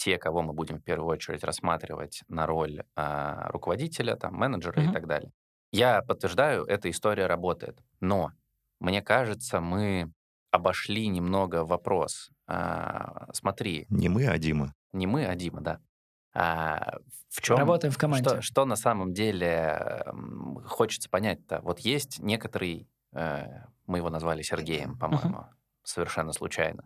[0.00, 4.90] те, кого мы будем в первую очередь рассматривать на роль а, руководителя, там, менеджера Мгм.
[4.90, 5.30] и так далее.
[5.72, 7.78] Я подтверждаю, эта история работает.
[8.00, 8.30] Но
[8.80, 10.10] мне кажется, мы
[10.50, 12.30] обошли немного вопрос.
[12.46, 14.72] А, смотри, Не мы, а Дима.
[14.94, 15.80] не мы, а Дима, да.
[16.32, 16.96] А,
[17.28, 18.28] в чем, Работаем в команде.
[18.30, 20.02] Что, что на самом деле
[20.64, 21.60] хочется понять-то?
[21.60, 23.44] Вот есть некоторый, э,
[23.86, 25.44] мы его назвали Сергеем, по-моему,
[25.84, 26.84] совершенно случайно.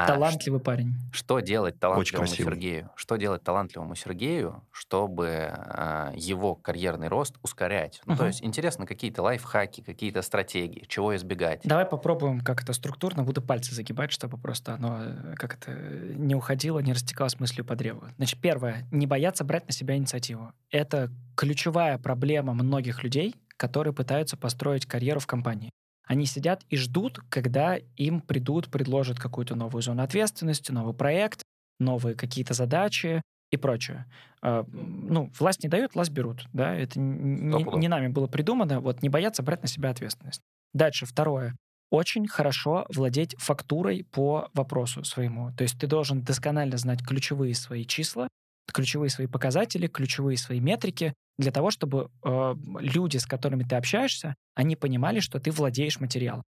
[0.00, 0.94] А, Талантливый парень.
[1.12, 2.26] что делать талантливому.
[2.28, 2.90] Сергею?
[2.94, 8.00] Что делать талантливому Сергею, чтобы а, его карьерный рост ускорять?
[8.06, 8.26] Ну, то Мгм.
[8.28, 11.62] есть интересно какие-то лайфхаки, какие-то стратегии, чего избегать.
[11.64, 13.24] Давай попробуем, как это структурно.
[13.24, 17.64] Буду пальцы загибать, чтобы просто оно э, как это э, не уходило, не растекалось мыслью
[17.64, 18.04] по древу.
[18.18, 18.86] Значит, первое.
[18.92, 20.52] Не бояться брать на себя инициативу.
[20.70, 25.70] Это ключевая проблема многих людей, которые пытаются построить карьеру в компании.
[26.08, 31.42] Они сидят и ждут, когда им придут, предложат какую-то новую зону ответственности, новый проект,
[31.78, 33.20] новые какие-то задачи
[33.52, 34.06] и прочее.
[34.40, 36.46] А, Ну, власть не дают, власть берут.
[36.54, 36.74] Да?
[36.74, 38.80] Это не, не нами было придумано.
[38.80, 40.40] Вот не бояться брать на себя ответственность.
[40.72, 41.54] Дальше, второе.
[41.90, 45.52] Очень хорошо владеть фактурой по вопросу своему.
[45.56, 48.28] То есть ты должен досконально знать ключевые свои числа,
[48.72, 54.34] ключевые свои показатели, ключевые свои метрики, для того, чтобы э, люди, с которыми ты общаешься,
[54.54, 56.42] они понимали, что ты владеешь материалом.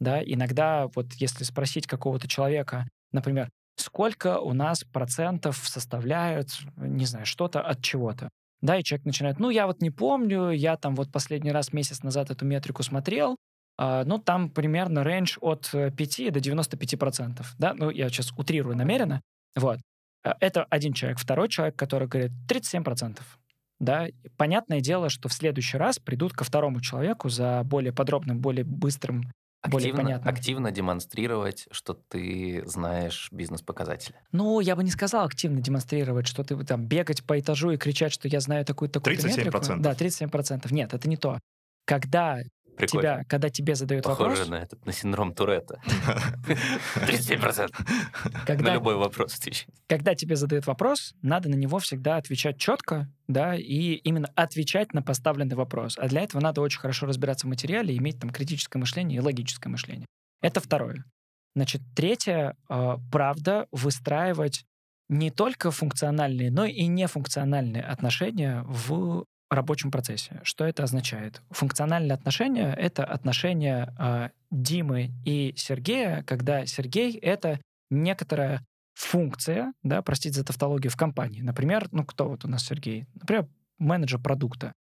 [0.00, 0.22] Да?
[0.22, 7.60] Иногда, вот если спросить какого-то человека, например, сколько у нас процентов составляют, не знаю, что-то
[7.60, 8.28] от чего-то,
[8.60, 12.02] да, и человек начинает, ну, я вот не помню, я там вот последний раз месяц
[12.02, 13.36] назад эту метрику смотрел,
[13.76, 18.32] а, ну, там примерно рейндж от э, 5 до 95 процентов, да, ну, я сейчас
[18.36, 19.20] утрирую намеренно,
[19.56, 19.80] вот.
[20.24, 21.18] А, Это один человек.
[21.18, 23.38] Второй человек, который говорит 37 процентов,
[23.78, 28.38] да, И понятное дело, что в следующий раз придут ко второму человеку за более подробным,
[28.40, 29.30] более быстрым,
[29.68, 30.34] более Активно, понятным.
[30.34, 34.14] активно демонстрировать, что ты знаешь бизнес-показатели.
[34.32, 38.12] Ну, я бы не сказал активно демонстрировать, что ты там бегать по этажу и кричать,
[38.12, 39.80] что я знаю такую-то такую 37%.
[39.80, 40.72] Да, 37%.
[40.72, 41.40] Нет, это не то.
[41.86, 42.40] Когда
[42.76, 43.02] Прикольно.
[43.02, 45.80] тебя, когда тебе задают Похоже вопрос, на этот, на синдром Туретта.
[46.96, 47.70] 37%.
[48.32, 49.66] На когда, любой вопрос отвечай.
[49.86, 55.02] когда тебе задают вопрос, надо на него всегда отвечать четко, да, и именно отвечать на
[55.02, 55.96] поставленный вопрос.
[55.98, 59.68] А для этого надо очень хорошо разбираться в материале, иметь там критическое мышление и логическое
[59.68, 60.06] мышление.
[60.42, 61.04] Это второе.
[61.54, 64.64] Значит, третье, э, правда, выстраивать
[65.08, 70.40] не только функциональные, но и нефункциональные отношения в рабочем процессе.
[70.42, 71.42] Что это означает?
[71.50, 80.36] Функциональные отношения— это отношения э, Димы и Сергея, когда Сергей— это некоторая функция, да, простите
[80.36, 81.42] за тавтологию, в компании.
[81.42, 83.06] Например, ну кто вот у нас Сергей?
[83.14, 84.72] Например, менеджер продукта.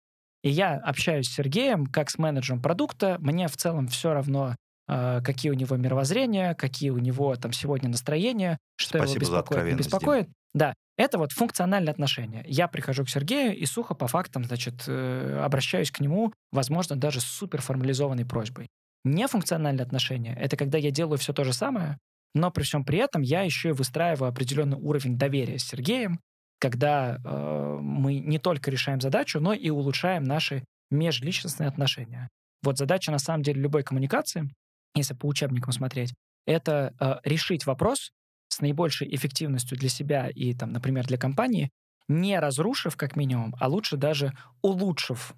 [0.43, 4.55] И я общаюсь с Сергеем как с менеджером продукта, мне в целом все равно,
[4.87, 9.31] э, какие у него мировоззрения, какие у него там сегодня настроения, что его Спасибо за
[9.31, 9.99] беспокоит, не откровенность, Дим.
[9.99, 10.29] беспокоит.
[10.53, 12.43] Да, это вот функциональные отношения.
[12.47, 17.19] Я прихожу к Сергею и сухо по фактам, значит, э, обращаюсь к нему, возможно, даже
[17.19, 18.67] с суперформализованной просьбой.
[19.03, 21.97] Нефункциональные отношения— это когда я делаю все то же самое,
[22.35, 26.19] но при всем при этом я еще и выстраиваю определенный уровень доверия с Сергеем,
[26.59, 32.29] когда э, мы не только решаем задачу, но и улучшаем наши межличностные отношения.
[32.61, 34.49] Вот задача на самом деле любой коммуникации,
[34.95, 36.13] если по учебникам смотреть,
[36.45, 38.11] это э, решить вопрос
[38.53, 41.69] с наибольшей эффективностью для себя и, там, например, для компании,
[42.07, 45.33] не разрушив как минимум, а лучше даже улучшив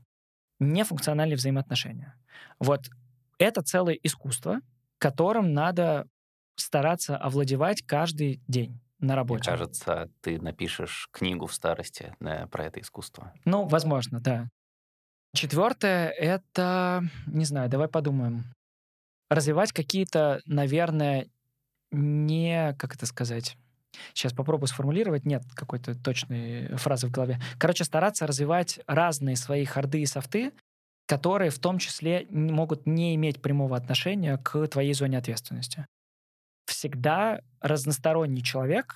[0.60, 2.16] нефункциональные взаимоотношения.
[2.60, 2.82] Вот
[3.38, 4.60] это целое искусство,
[4.98, 6.08] которым надо
[6.56, 9.52] стараться овладевать каждый день на Мне работе.
[9.52, 13.34] кажется, ты напишешь книгу в старости э, про это искусство.
[13.44, 14.50] Ну, возможно, да.
[15.36, 18.46] Четвертое— это, не знаю, давай подумаем.
[19.30, 21.28] Развивать какие-то, наверное,
[21.92, 23.58] не, как это сказать,
[24.14, 27.40] сейчас попробую сформулировать, нет какой-то точной фразы в голове.
[27.58, 30.52] Короче, стараться развивать разные свои харды и софты,
[31.08, 35.86] которые в том числе могут не иметь прямого отношения к твоей зоне ответственности.
[36.66, 38.96] Всегда разносторонний человек,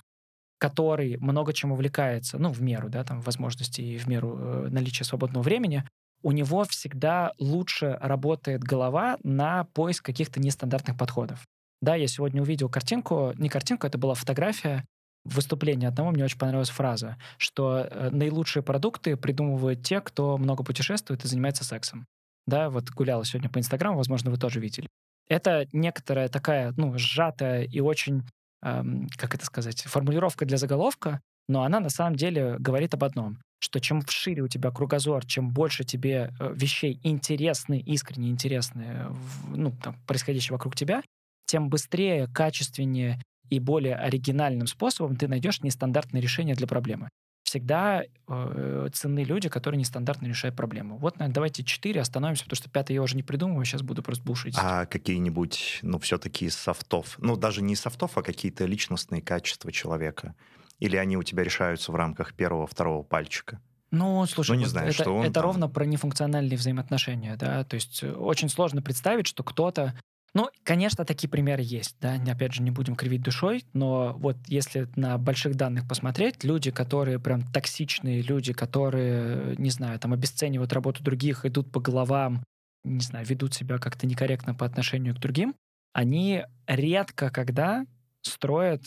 [0.58, 5.04] который много чем увлекается, ну, в меру, да, там, возможностей и в меру э, наличия
[5.04, 5.84] свободного времени,
[6.22, 11.46] у него всегда лучше работает голова на поиск каких-то нестандартных подходов.
[11.80, 14.84] Да, я сегодня увидел картинку, не картинку, это была фотография
[15.24, 21.24] выступления одного, мне очень понравилась фраза, что э, наилучшие продукты придумывают те, кто много путешествует
[21.24, 22.06] и занимается сексом.
[22.46, 24.88] Да, вот гуляла сегодня по Инстаграму, возможно, вы тоже видели.
[25.28, 28.22] Это некоторая такая, ну, сжатая и очень,
[28.64, 33.38] эм, как это сказать, формулировка для заголовка, но она на самом деле говорит об одном,
[33.60, 39.10] что чем шире у тебя кругозор, чем больше тебе э, вещей интересны, искренне интересны, э,
[39.48, 41.02] ну, там, происходящие вокруг тебя,
[41.50, 47.08] тем быстрее, качественнее и более оригинальным способом ты найдешь нестандартное решение для проблемы.
[47.42, 50.98] всегда э, ценны люди, которые нестандартно решают проблему.
[50.98, 54.22] Вот, наверное, давайте четыре остановимся, потому что пятый я уже не придумываю, сейчас буду просто
[54.22, 54.54] бушить.
[54.56, 59.72] А какие-нибудь, ну, все-таки из софтов, ну, даже не из софтов, а какие-то личностные качества
[59.72, 60.36] человека?
[60.78, 63.60] Или они у тебя решаются в рамках первого, второго пальчика?
[63.90, 67.34] Ну, слушай, Ну, не вот знаю, это, что он это там- ровно про нефункциональные взаимоотношения,
[67.34, 69.98] да, то есть э, очень сложно представить, что кто-то,
[70.32, 74.88] ну, конечно, такие примеры есть, да, опять же, не будем кривить душой, но вот если
[74.94, 81.02] на больших данных посмотреть, люди, которые прям токсичные, люди, которые, не знаю, там обесценивают работу
[81.02, 82.44] других, идут по головам,
[82.84, 85.54] не знаю, ведут себя как-то некорректно по отношению к другим,
[85.92, 87.84] они редко когда
[88.22, 88.82] строят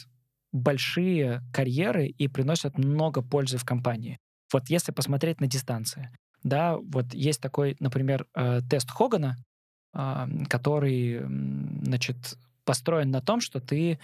[0.53, 4.17] большие карьеры и приносят много пользы в компании.
[4.51, 6.09] Вот если посмотреть на дистанции,
[6.43, 9.37] да, вот есть такой, например, э, тест Хогана,
[10.49, 13.99] который, м, значит, построен на том, что ты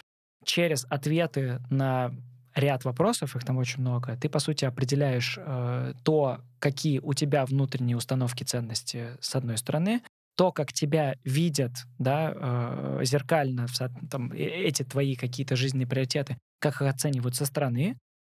[0.45, 2.11] через ответы на
[2.55, 7.45] ряд вопросов, их там очень много, ты, по сути, определяешь э, то, какие у тебя
[7.45, 10.01] внутренние установки ценности, с одной стороны,
[10.35, 13.67] то, как тебя видят, да, э, зеркально,
[14.09, 17.97] там, э- эти твои какие-то жизненные приоритеты, как их оценивают со стороны,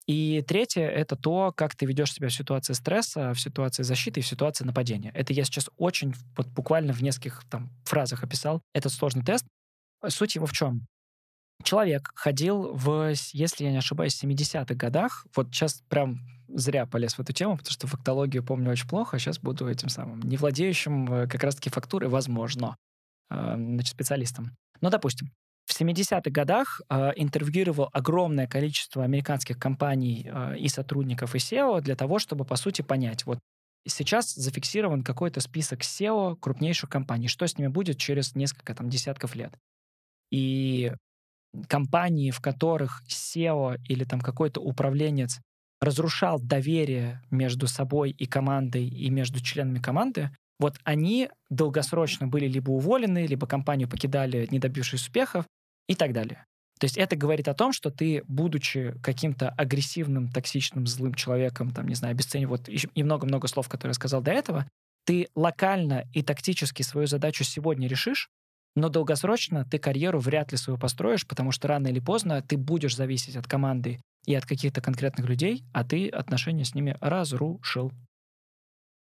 [0.10, 4.24] и третье— это то, как ты ведешь себя в ситуации стресса, в ситуации защиты и
[4.24, 5.12] в ситуации нападения.
[5.14, 9.46] Это я сейчас очень вот буквально в нескольких там фразах описал этот сложный тест.
[10.08, 10.88] Суть его в чем?
[11.64, 15.28] Человек ходил в, если я не ошибаюсь, 70-х годах.
[15.36, 19.20] Вот сейчас прям зря полез в эту тему, потому что фактологию помню очень плохо, а
[19.20, 22.78] сейчас буду этим самым не владеющим э, как раз-таки фактурой, возможно,
[23.30, 24.58] э, значит, специалистом.
[24.82, 25.32] Но, допустим,
[25.70, 31.96] в 70-х годах э, интервьюировал огромное количество американских компаний э, и сотрудников, и SEO для
[31.96, 33.38] того, чтобы, по сути, понять, вот
[33.88, 39.36] сейчас зафиксирован какой-то список SEO крупнейших компаний, что с ними будет через несколько там десятков
[39.36, 39.54] лет.
[40.32, 40.92] И
[41.68, 45.40] компании, в которых SEO или там какой-то управленец
[45.82, 52.72] разрушал доверие между собой и командой, и между членами команды, вот они долгосрочно были либо
[52.72, 55.46] уволены, либо компанию покидали, не добившись успехов,
[55.90, 56.46] и так далее.
[56.80, 61.88] То есть это говорит о том, что ты, будучи каким-то агрессивным, токсичным, злым человеком, там,
[61.88, 64.66] не знаю, обесценив вот и много-много слов, которые я сказал до этого,
[65.06, 68.30] ты локально и тактически свою задачу сегодня решишь,
[68.76, 72.96] но долгосрочно ты карьеру вряд ли свою построишь, потому что рано или поздно ты будешь
[72.96, 77.92] зависеть от команды и от каких-то конкретных людей, а ты отношения с ними разрушил.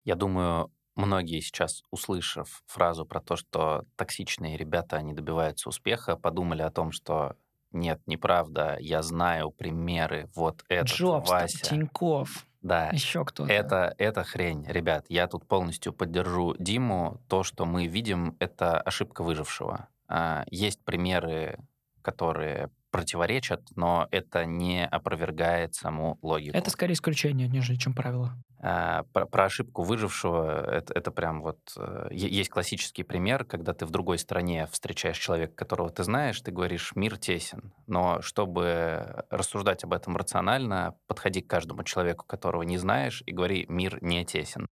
[0.04, 6.62] Я думаю, многие сейчас, услышав фразу про то, что токсичные ребята, они добиваются успеха, подумали
[6.62, 7.36] о том, что
[7.72, 11.60] нет, неправда, я знаю примеры, вот этот Джобс, Вася.
[11.64, 13.52] Тиньков, Да, еще кто-то.
[13.52, 14.66] это, это хрень.
[14.68, 17.22] Ребят, я тут полностью поддержу Диму.
[17.30, 19.88] То, что мы видим, это ошибка выжившего.
[20.08, 21.60] А, Есть примеры,
[22.02, 26.56] которые противоречат, но это не опровергает саму логику.
[26.56, 28.34] Это скорее исключение, нежели чем правило.
[28.64, 33.88] А, Про, про ошибку выжившего это, это прям вот э, есть классический пример, когда ты
[33.88, 37.74] в другой стране встречаешь человека, которого ты знаешь, ты говоришь мир тесен.
[37.88, 43.66] Но чтобы рассуждать об этом рационально, подходи к каждому человеку, которого не знаешь, и говори
[43.68, 44.68] мир не тесен.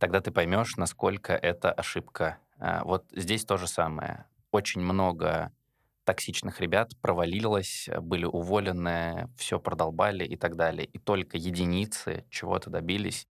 [0.00, 2.38] Тогда ты поймешь, насколько это ошибка.
[2.58, 4.24] А, Вот здесь то же самое.
[4.50, 5.52] Очень много
[6.10, 10.84] токсичных ребят провалилось, были уволены, все продолбали и так далее.
[10.84, 13.28] И только единицы чего-то добились.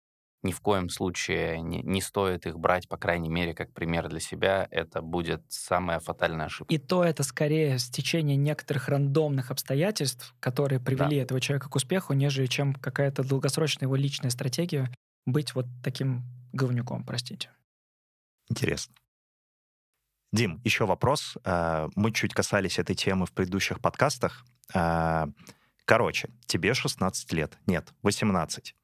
[0.43, 4.19] Ни в коем случае не, не стоит их брать, по крайней мере, как пример для
[4.19, 4.67] себя.
[4.71, 6.75] Это будет самая фатальная ошибка.
[6.75, 12.47] И то это скорее стечение некоторых рандомных обстоятельств, которые привели этого человека к успеху, нежели
[12.47, 14.91] чем какая-то долгосрочная его личная стратегия
[15.25, 17.49] быть вот таким говнюком, простите.
[18.49, 18.93] Интересно.
[20.35, 21.37] Дим, еще вопрос.
[21.45, 24.45] Э, Мы чуть касались этой темы в предыдущих подкастах.
[24.73, 25.27] Э,
[25.85, 27.57] Короче, тебе 16 лет.
[27.67, 28.75] Нет, 18.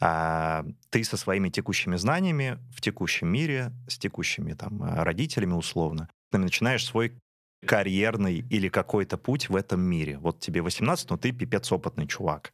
[0.00, 6.08] А, Ты со своими текущими знаниями в текущем мире, с текущими там э, родителями условно,
[6.30, 7.18] начинаешь свой
[7.66, 10.18] карьерный или какой-то путь в этом мире.
[10.18, 12.52] Вот тебе 18, но ты пипец опытный чувак.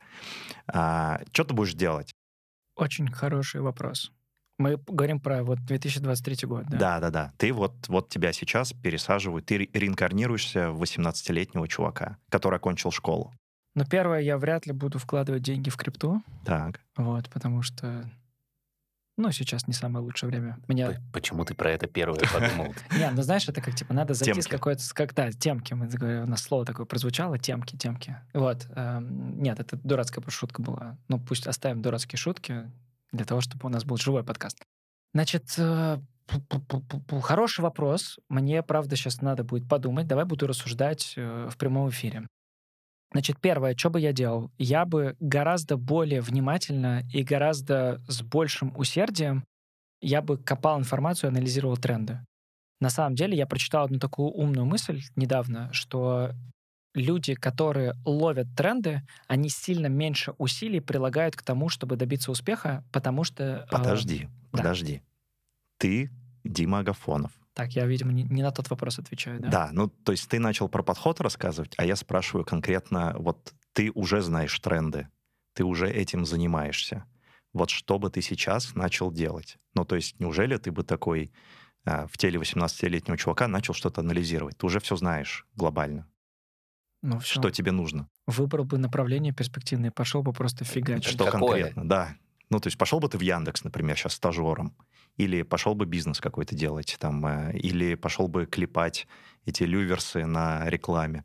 [0.72, 2.12] А, Что ты будешь делать?
[2.76, 4.12] Очень хороший вопрос.
[4.58, 6.78] Мы говорим про вот 2023 год, да?
[6.78, 7.32] Да, да, да.
[7.38, 13.32] Ты вот, вот тебя сейчас пересаживают, ты ре- реинкарнируешься в 18-летнего чувака, который окончил школу.
[13.76, 16.80] Но первое, я вряд ли буду вкладывать деньги в крипту, Так.
[16.96, 18.10] вот, потому что,
[19.16, 20.58] ну, сейчас не самое лучшее время.
[20.66, 22.74] Меня Почему ты про это первое подумал?
[22.98, 25.74] Не, ну знаешь, это как типа надо зайти с какой-то, как да, темки.
[25.74, 28.16] Мы говорим, у нас слово такое прозвучало, темки, темки.
[28.34, 28.66] Вот.
[28.74, 30.96] эм, нет, это дурацкая шутка была.
[31.06, 32.68] Ну пусть оставим дурацкие шутки
[33.12, 34.62] для того, чтобы у нас был живой подкаст.
[35.14, 35.98] Значит, э,
[37.22, 38.18] хороший вопрос.
[38.28, 40.06] Мне, правда, сейчас надо будет подумать.
[40.06, 42.26] Давай буду рассуждать э, в прямом эфире.
[43.12, 44.50] Значит, первое, что бы я делал?
[44.58, 49.44] Я бы гораздо более внимательно и гораздо с большим усердием
[50.00, 52.20] я бы копал информацию, анализировал тренды.
[52.80, 56.32] На самом деле я прочитал одну такую умную мысль недавно, что
[56.94, 63.24] люди, которые ловят тренды, они сильно меньше усилий прилагают к тому, чтобы добиться успеха, потому
[63.24, 63.66] что...
[63.68, 64.58] э, Подожди, да.
[64.58, 65.02] подожди.
[65.78, 66.10] Ты
[66.44, 67.32] Дима Агафонов.
[67.52, 69.48] Так, я, видимо, не, не на тот вопрос отвечаю, да?
[69.48, 69.70] Да?
[69.72, 74.22] ну то есть ты начал про подход рассказывать, а я спрашиваю конкретно, вот ты уже
[74.22, 75.08] знаешь тренды,
[75.54, 77.04] ты уже этим занимаешься.
[77.52, 79.58] Вот что бы ты сейчас начал делать?
[79.74, 81.32] Ну то есть неужели ты бы такой
[81.84, 84.56] а, в теле 18-летнего чувака начал что-то анализировать?
[84.58, 86.06] Ты уже все знаешь глобально.
[87.02, 87.40] Ну, всё.
[87.40, 88.08] Что тебе нужно?
[88.26, 91.12] Выбрал бы направление перспективное, пошел бы просто фигачить.
[91.12, 91.62] Что Какое?
[91.62, 91.88] конкретно?
[91.88, 92.16] Да.
[92.50, 94.74] Ну, то есть пошел бы ты в Яндекс, например, сейчас стажером,
[95.16, 99.06] или пошел бы бизнес какой-то делать, там, э, или пошел бы клепать
[99.44, 101.24] эти люверсы на рекламе.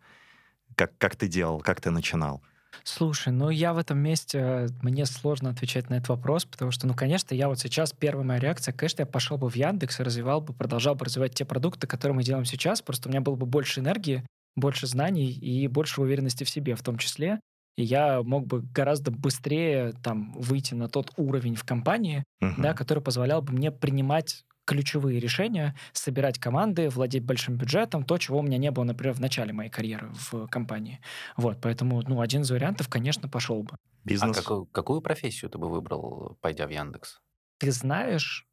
[0.76, 2.42] Как, как ты делал, как ты начинал?
[2.84, 6.88] Слушай, ну я в этом месте, э, мне сложно отвечать на этот вопрос, потому что,
[6.88, 10.04] ну, конечно, я вот сейчас, первая моя реакция, конечно, я пошел бы в Яндекс и
[10.04, 13.36] развивал бы, продолжал бы развивать те продукты, которые мы делаем сейчас, просто у меня было
[13.36, 14.26] бы больше энергии,
[14.56, 17.40] больше знаний и больше уверенности в себе в том числе.
[17.78, 22.68] И я мог бы гораздо быстрее там выйти на тот уровень в компании, Мгм.
[22.68, 28.40] да, который позволял бы мне принимать ключевые решения, собирать команды, владеть большим бюджетом, то, чего
[28.40, 31.00] у меня не было, например, в начале моей карьеры в компании.
[31.36, 33.76] Вот, поэтому, ну, один из вариантов, конечно, пошел бы.
[34.18, 34.32] А Бизнес.
[34.32, 37.22] какую, какую профессию ты бы выбрал, пойдя в Яндекс?
[37.60, 38.46] Ты знаешь,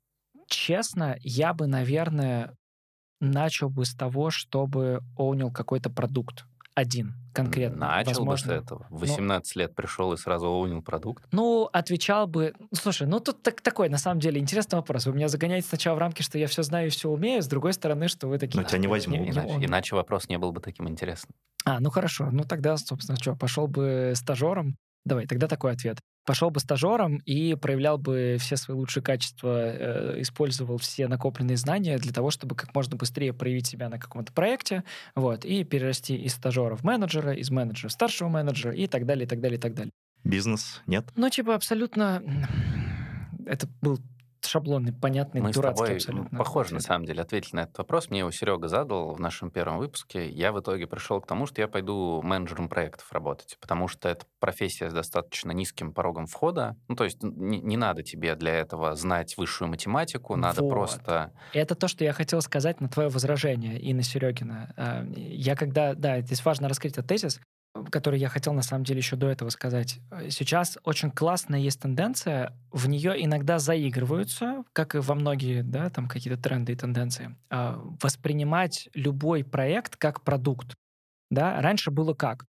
[0.49, 2.57] честно, я бы, наверное,
[3.21, 6.45] начал бы с того, чтобы оунил какой-то продукт.
[6.75, 7.89] Один, конкретно.
[7.89, 8.87] Начал бы с Возможно, этого.
[8.91, 11.25] В 18 лет пришел и сразу оунил продукт.
[11.33, 12.55] Ну, отвечал бы...
[12.59, 15.07] ну, Слушай, ну тут так, такой, на самом деле, интересный вопрос.
[15.07, 17.73] Вы меня загоняете сначала в рамки, что я все знаю и все умею, с другой
[17.73, 18.62] стороны, что вы такие...
[18.62, 19.18] Но тебя не «А, возьмут.
[19.21, 19.64] не Иначе, он».
[19.64, 21.35] иначе вопрос не был бы таким интересным.
[21.64, 22.31] А, ну хорошо.
[22.31, 24.77] Ну тогда, собственно, что, пошел бы стажером?
[25.05, 25.99] Давай, тогда такой ответ.
[26.25, 31.99] Пошел бы стажером и проявлял бы все свои лучшие качества, э, использовал все накопленные знания
[31.99, 36.35] для того, чтобы как можно быстрее проявить себя на каком-то проекте, вот, и перерасти из
[36.35, 39.61] стажера в менеджера, из менеджера в старшего менеджера и так далее, и так далее, и
[39.61, 39.93] так далее.
[40.25, 40.83] Бизнес?
[40.87, 41.07] Нет?
[41.16, 42.23] Ну, типа, абсолютно...
[43.47, 43.99] Это был
[44.47, 46.38] шаблонный, понятный, Мы с дурацкий тобой абсолютно.
[46.38, 48.11] похоже, на самом деле, ответили на этот вопрос.
[48.11, 50.28] Мне его Серега задал в нашем первом выпуске.
[50.28, 54.26] Я в итоге пришел к тому, что я пойду менеджером проектов работать, потому что это
[54.38, 56.76] профессия с достаточно низким порогом входа.
[56.88, 60.70] Ну, то есть не, не надо тебе для этого знать высшую математику, надо Вот.
[60.70, 61.32] просто...
[61.53, 64.72] Это то, что я хотел сказать на твое возражение и на Серегина.
[64.76, 67.41] А, Я когда, да, здесь важно раскрыть этот тезис,
[67.91, 70.01] который я хотел на самом деле еще до этого сказать.
[70.29, 76.09] Сейчас очень классная есть тенденция, в нее иногда заигрываются, как и во многие, да, там
[76.09, 80.75] какие-то тренды и тенденции, а, воспринимать любой проект как продукт.
[81.31, 81.61] Да?
[81.61, 82.45] Раньше было как?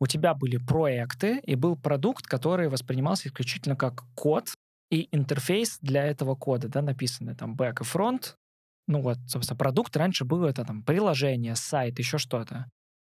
[0.00, 4.52] У тебя были проекты, и был продукт, который воспринимался исключительно как код
[4.90, 8.34] и интерфейс для этого кода, да, написанный там back и front,
[8.86, 12.70] ну вот, собственно, продукт раньше был это там приложение, сайт, еще что-то.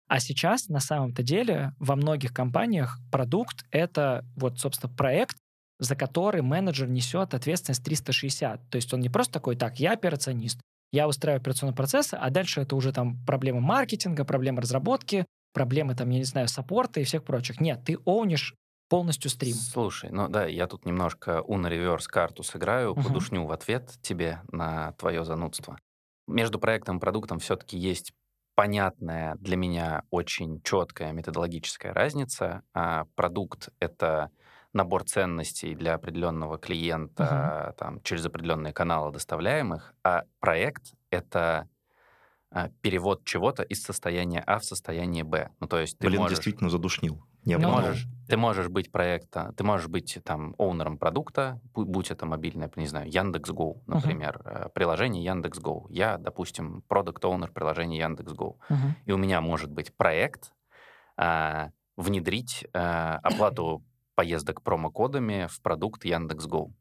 [0.08, 5.36] А сейчас, на самом-то деле, во многих компаниях продукт— это вот, собственно, проект,
[5.78, 8.70] за который менеджер несет ответственность 360.
[8.70, 10.60] То есть он не просто такой, так, я операционист,
[10.92, 16.08] я устраиваю операционные процессы, а дальше это уже там проблемы маркетинга, проблемы разработки, проблемы там,
[16.10, 17.60] я не знаю, саппорта и всех прочих.
[17.60, 18.54] Нет, ты оунишь
[18.88, 19.56] полностью стрим.
[19.72, 23.04] Слушай, ну да, я тут немножко Uno Reverse карту сыграю, Мгм.
[23.04, 25.78] подушню в ответ тебе на твое занудство.
[26.26, 28.12] Между проектом и продуктом все-таки есть
[28.56, 32.62] понятная для меня очень четкая методологическая разница.
[32.74, 34.30] А продукт— это
[34.72, 41.68] набор ценностей для определенного клиента там, через определенные каналы доставляемых, а проект— это
[42.50, 45.50] а, перевод чего-то из состояния А в состояние Б.
[45.60, 46.38] Ну, то есть ты Блин, можешь...
[46.38, 47.22] действительно задушнил.
[47.46, 52.10] Не Ну, можешь, ты можешь быть проекта, ты можешь быть там оунером продукта, бу- будь
[52.10, 55.86] это мобильное, не знаю, Яндекс.Го, например, э, приложение Яндекс.Го.
[55.90, 58.58] Я, допустим, продукт оунер приложения Яндекс.Го.
[58.68, 58.96] Мгм.
[59.06, 60.52] И у меня может быть проект
[61.16, 63.84] а, внедрить а, оплату
[64.16, 66.72] поездок промокодами в продукт Яндекс.Го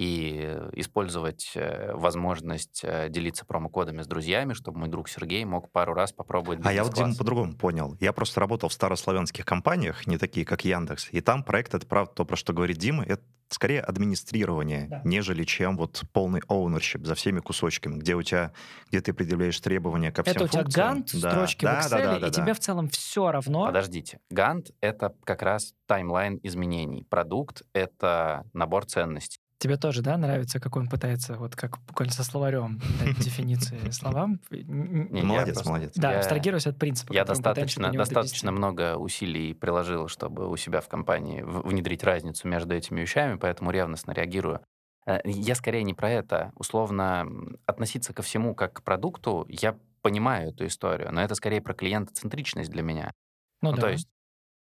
[0.00, 5.92] и использовать э, возможность э, делиться промокодами с друзьями, чтобы мой друг Сергей мог пару
[5.92, 7.98] раз попробовать А я вот, Дима, по-другому понял.
[8.00, 12.14] Я просто работал в старославянских компаниях, не такие, как Яндекс, и там проект, это правда
[12.14, 15.02] то, про что говорит Дима, это скорее администрирование, Да.
[15.04, 18.52] нежели чем вот полный ownership за всеми кусочками, где у тебя,
[18.88, 20.88] где ты определяешь требования ко всем Это у тебя функциям.
[20.88, 22.30] гант, Да, строчки да, в да, Excel, да, да, и да.
[22.30, 23.66] тебе в целом все равно.
[23.66, 24.20] Подождите.
[24.30, 27.04] Гант— это как раз таймлайн изменений.
[27.10, 29.39] Продукт— это набор ценностей.
[29.60, 34.40] Тебе тоже, да, нравится, как он пытается, вот как буквально со словарем дать дефиниции словам?
[34.50, 35.92] Молодец, молодец.
[35.96, 37.12] Да, абстрагируясь от принципа.
[37.12, 43.02] Я достаточно, достаточно много усилий приложил, чтобы у себя в компании внедрить разницу между этими
[43.02, 44.60] вещами, поэтому ревностно реагирую.
[45.06, 46.52] Э, Я скорее не про это.
[46.54, 47.26] Условно,
[47.66, 52.70] относиться ко всему как к продукту, я понимаю эту историю, но это скорее про клиентоцентричность
[52.70, 53.12] для меня.
[53.60, 53.82] Ну, Ну, да.
[53.82, 54.08] то есть,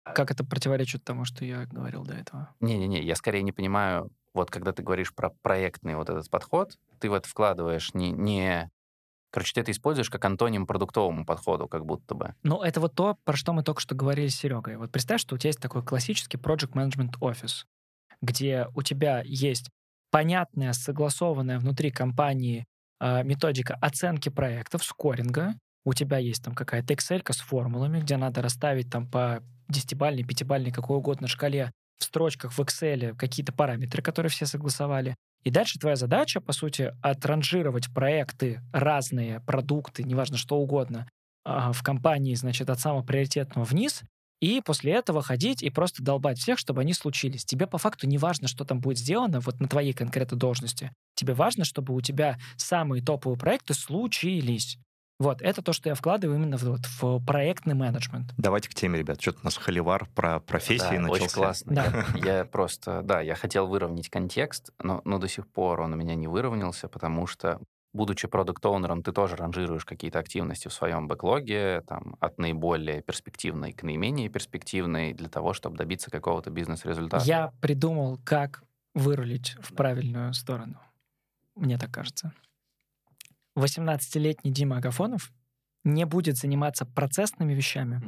[0.03, 2.53] Как это противоречит тому, что я говорил до этого?
[2.59, 7.09] не-не-не, я скорее не понимаю, вот когда ты говоришь про проектный вот этот подход, ты
[7.09, 8.11] в это вкладываешь не...
[8.11, 8.69] не...
[9.31, 12.35] Короче, ты это используешь как антоним продуктовому подходу, как будто бы.
[12.43, 14.77] Ну, это вот то, про что мы только что говорили с Серегой.
[14.77, 17.65] Вот представь, что у тебя есть такой классический Project Management Office,
[18.21, 19.69] где у тебя есть
[20.11, 22.65] понятная, согласованная внутри компании
[22.99, 25.53] э, методика оценки проектов, скоринга.
[25.85, 30.71] У тебя есть там какая-то Excel с формулами, где надо расставить там по десятибальной, пятибальной,
[30.71, 35.15] какой угодно шкале в строчках в Excel какие-то параметры, которые все согласовали.
[35.43, 41.07] И дальше твоя задача, по сути, отранжировать проекты, разные продукты, неважно что угодно,
[41.45, 44.03] а, в компании, значит, от самого приоритетного вниз,
[44.41, 47.43] и после этого ходить и просто долбать всех, чтобы они случились.
[47.43, 50.91] Тебе по факту не важно, что там будет сделано вот на твоей конкретной должности.
[51.15, 54.77] Тебе важно, чтобы у тебя самые топовые проекты случились.
[55.19, 58.33] Вот, это то, что я вкладываю именно в, вот, в проектный менеджмент.
[58.37, 59.21] Давайте к теме, ребят.
[59.21, 61.23] Что-то у нас холивар про профессии Да, начался.
[61.23, 61.75] Очень классно.
[61.75, 62.05] Да.
[62.15, 66.15] Я, просто, да, я хотел выровнять контекст, но, но до сих пор он у меня
[66.15, 67.59] не выровнялся, потому что,
[67.93, 73.83] будучи продукт-оунером, ты тоже ранжируешь какие-то активности в своем бэклоге, там, от наиболее перспективной к
[73.83, 77.25] наименее перспективной, для того, чтобы добиться какого-то бизнес-результата.
[77.25, 78.63] Я придумал, как
[78.95, 80.79] вырулить в правильную сторону.
[81.55, 82.31] Мне так кажется.
[83.63, 85.31] 18-летний Дима Агафонов
[85.83, 88.01] не будет заниматься процессными вещами.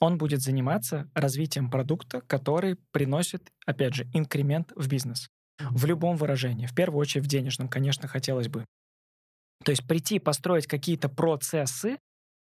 [0.00, 5.28] Он будет заниматься развитием продукта, который приносит, опять же, инкремент в бизнес.
[5.58, 6.66] В любом выражении.
[6.66, 8.66] В первую очередь в денежном, конечно, хотелось бы.
[9.64, 11.98] То есть прийти, построить какие-то процессы,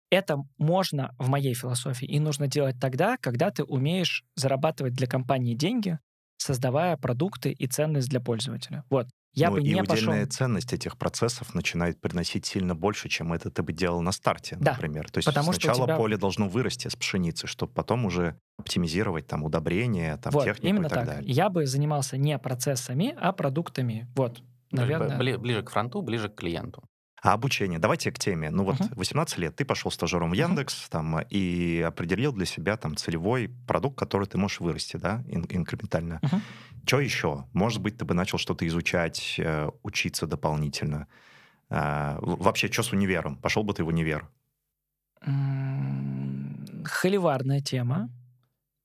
[0.09, 5.55] это можно в моей философии и нужно делать тогда, когда ты умеешь зарабатывать для компании
[5.55, 5.99] деньги,
[6.37, 8.83] создавая продукты и ценность для пользователя.
[8.89, 9.07] Вот.
[9.35, 10.09] Я Ну, бы и не пошел...
[10.11, 14.57] удельная ценность этих процессов начинает приносить сильно больше, чем это ты бы делал на старте,
[14.59, 15.11] Да, например.
[15.11, 19.43] То есть потому сначала тебя- поле должно вырасти с пшеницы, чтобы потом уже оптимизировать там
[19.43, 21.07] удобрения, там вот, технику именно и так, так.
[21.17, 21.31] далее.
[21.31, 24.07] Я бы занимался не процессами, а продуктами.
[24.15, 25.17] Вот, наверное.
[25.19, 26.83] Бли- Ближе к фронту, ближе к клиенту.
[27.25, 27.79] А обучение?
[27.79, 28.51] Давайте к теме.
[28.51, 28.89] Ну вот Мгм.
[28.95, 30.33] 18 лет, ты пошел стажером в.
[30.33, 35.47] Яндекс там, и определил для себя там целевой продукт, который ты можешь вырасти, да, ин-
[35.49, 36.19] инкрементально.
[36.21, 36.41] Мгм.
[36.85, 37.45] Что еще?
[37.53, 41.07] Может быть, ты бы начал что-то изучать, э, учиться дополнительно.
[41.69, 43.37] В- вообще, что с универом?
[43.37, 44.29] Пошел бы ты в универ?
[46.83, 48.09] Холиварная тема.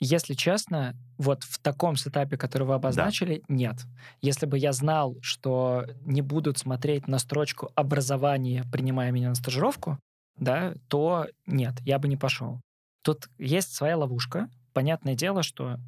[0.01, 3.76] Если честно, вот в таком сетапе, который вы обозначили, нет.
[4.22, 9.98] Если бы я знал, что не будут смотреть на строчку образования, принимая меня на стажировку,
[10.38, 12.61] да, то нет, я бы не пошел.
[13.03, 14.48] Тут есть своя ловушка.
[14.72, 15.78] Понятное дело, что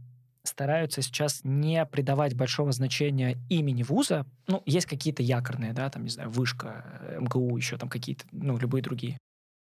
[0.45, 4.27] стараются сейчас не придавать большого значения имени вуза.
[4.47, 8.59] Ну, есть какие-то якорные, да, там, не знаю, вышка, э, МГУ, еще там какие-то, ну,
[8.59, 9.19] любые другие.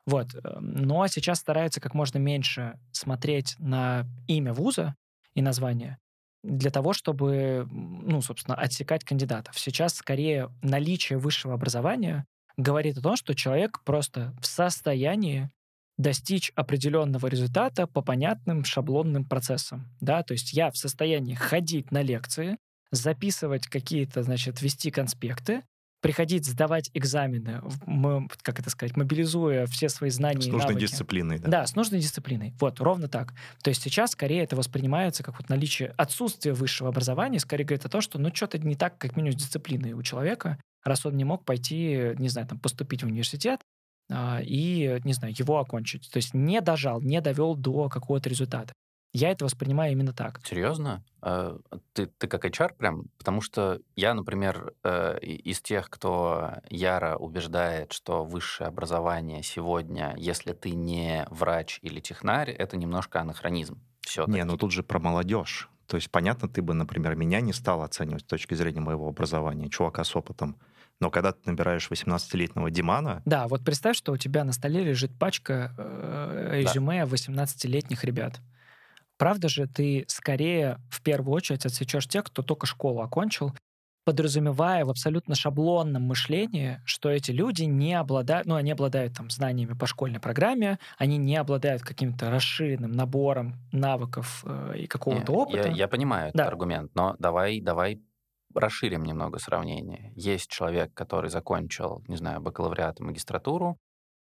[0.07, 0.35] Вот.
[0.35, 4.95] э, Но сейчас стараются как можно меньше смотреть на имя вуза
[5.35, 5.99] и название
[6.45, 9.59] для того, чтобы, ну, собственно, отсекать кандидатов.
[9.59, 12.27] Сейчас скорее наличие высшего образования
[12.59, 15.51] говорит о том, что человек просто в состоянии
[15.97, 19.89] достичь определенного результата по понятным шаблонным процессам.
[20.01, 20.23] Да?
[20.23, 22.59] То есть я в состоянии ходить на лекции,
[22.91, 25.63] записывать какие-то, значит, вести конспекты,
[26.05, 30.81] приходить сдавать экзамены, в- м- как это сказать, мобилизуя все свои знания С нужной навыки.
[30.83, 31.49] дисциплиной, да?
[31.49, 32.53] Да, с нужной дисциплиной.
[32.61, 33.33] Вот, ровно так.
[33.63, 37.89] То есть сейчас скорее это воспринимается как вот наличие, отсутствие высшего образования, скорее говорит о
[37.89, 41.25] том, что ну что-то не так, как минимум с дисциплиной у человека, раз он не
[41.25, 43.61] мог пойти, не знаю, там, поступить в университет
[44.11, 46.11] а, и, не знаю, его окончить.
[46.13, 48.75] То есть не дожал, не довел до какого-то результата.
[49.15, 50.41] Я это воспринимаю именно так.
[50.45, 51.05] Серьезно?
[51.23, 51.57] Э,
[51.93, 53.05] Ты, ты как HR прям?
[53.17, 60.53] Потому что я, например, э, из тех, кто яро убеждает, что высшее образование сегодня, если
[60.53, 63.81] ты не врач или технарь, это немножко анахронизм.
[64.01, 64.27] Все.
[64.27, 65.71] Не, ну тут же про молодежь.
[65.87, 69.69] То есть, понятно, ты бы, например, меня не стал оценивать с точки зрения моего образования,
[69.69, 70.57] чувака с опытом.
[70.99, 75.17] Но когда ты набираешь 18-летнего Димана, Да, вот представь, что у тебя на столе лежит
[75.19, 78.41] пачка э, резюме 18-летних ребят.
[79.19, 83.53] Правда же, ты скорее в первую очередь отсечешь тех, кто только школу окончил,
[84.05, 89.73] подразумевая в абсолютно шаблонном мышлении, что эти люди не обладают, ну, они обладают там знаниями
[89.73, 95.69] по школьной программе, они не обладают каким-то расширенным набором навыков э, и какого-то опыта.
[95.69, 96.45] Я, я понимаю Да.
[96.45, 98.03] этот аргумент, но давай, давай
[98.55, 100.13] расширим немного сравнение.
[100.17, 103.79] Есть человек, который закончил, не знаю, бакалавриат и магистратуру,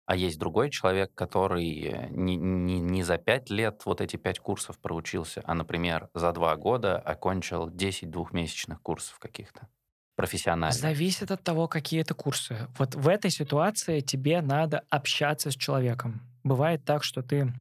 [0.07, 4.78] а есть другой человек, который не, не, не за пять лет вот эти пять курсов
[4.78, 9.68] проучился, а, например, за два года окончил 10 двухмесячных курсов каких-то
[10.16, 10.72] профессионально.
[10.72, 12.68] Зависит от того, какие это курсы.
[12.78, 16.20] Вот в этой ситуации тебе надо общаться с человеком.
[16.44, 17.53] Бывает так, что ты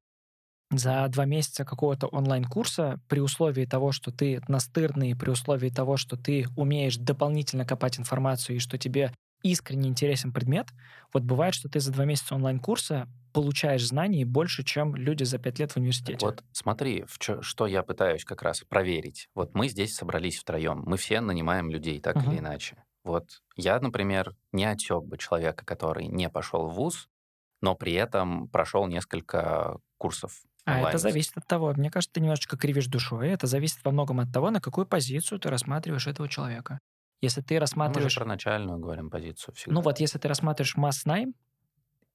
[0.72, 6.16] за два месяца какого-то онлайн-курса при условии того, что ты настырный, при условии того, что
[6.18, 9.14] ты умеешь дополнительно копать информацию и что тебе
[9.44, 10.68] искренне интересен предмет,
[11.14, 15.60] вот бывает, что ты за два месяца онлайн-курса получаешь знаний больше, чем люди за пять
[15.60, 16.30] лет в университете.
[16.30, 19.30] Вот смотри, в чё, что я пытаюсь как раз проверить.
[19.36, 22.26] Вот мы здесь собрались втроем, мы все нанимаем людей так Мгм.
[22.26, 22.84] или иначе.
[23.04, 27.08] Вот я, например, не отсек бы человека, который не пошел в ВУЗ,
[27.62, 32.58] но при этом прошел несколько курсов А это зависит от того, мне кажется, ты немножечко
[32.58, 33.30] кривишь душой.
[33.30, 36.80] Это зависит во многом от того, на какую позицию ты рассматриваешь этого человека.
[37.22, 38.16] Если ты Ну, Мы же рассматриваешь...
[38.16, 39.76] про начальную говорим позиццию всегда.
[39.76, 41.36] Ну вот, если ты рассматриваешь масс-найм,